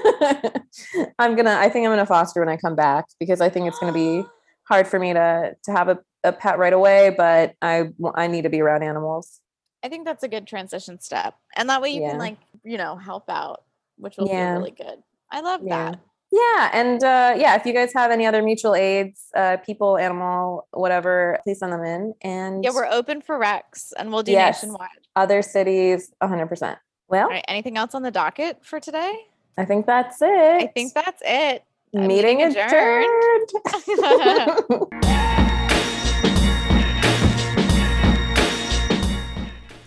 [1.19, 3.79] I'm gonna I think I'm gonna foster when I come back because I think it's
[3.79, 4.25] gonna be
[4.69, 8.43] hard for me to to have a, a pet right away, but I I need
[8.43, 9.41] to be around animals.
[9.83, 12.11] I think that's a good transition step, and that way you Yeah.
[12.11, 13.62] can like you know help out,
[13.97, 14.53] which will Yeah.
[14.53, 15.03] feel really good.
[15.31, 15.91] I love Yeah.
[15.93, 15.99] that.
[16.31, 20.66] Yeah, and uh, yeah, if you guys have any other mutual aids, uh, people, animal,
[20.72, 22.12] whatever, please send them in.
[22.20, 24.62] And Yeah, we're open for Rex, and we'll do Yes.
[24.62, 24.91] nationwide.
[25.16, 26.79] other cities, 100%.
[27.09, 27.45] Well, right.
[27.49, 29.26] Anything else on the docket for today?
[29.57, 30.29] I think that's it.
[30.29, 31.64] I think that's it.
[31.95, 33.51] meeting, meeting adjourned.
[33.89, 35.39] adjourned.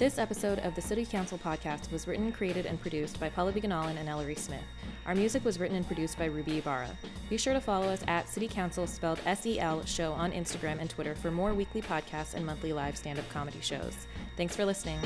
[0.01, 3.99] This episode of the City Counsel podcast was written, created, and produced by Pallavi Gunalan
[3.99, 4.63] and Ellory Smith.
[5.05, 6.89] Our music was written and produced by Ruby Ibarra.
[7.29, 10.79] Be sure to follow us at City Counsel, spelled S E L, show on Instagram
[10.79, 14.07] and Twitter for more weekly podcasts and monthly live stand up comedy shows.
[14.37, 14.97] Thanks for listening.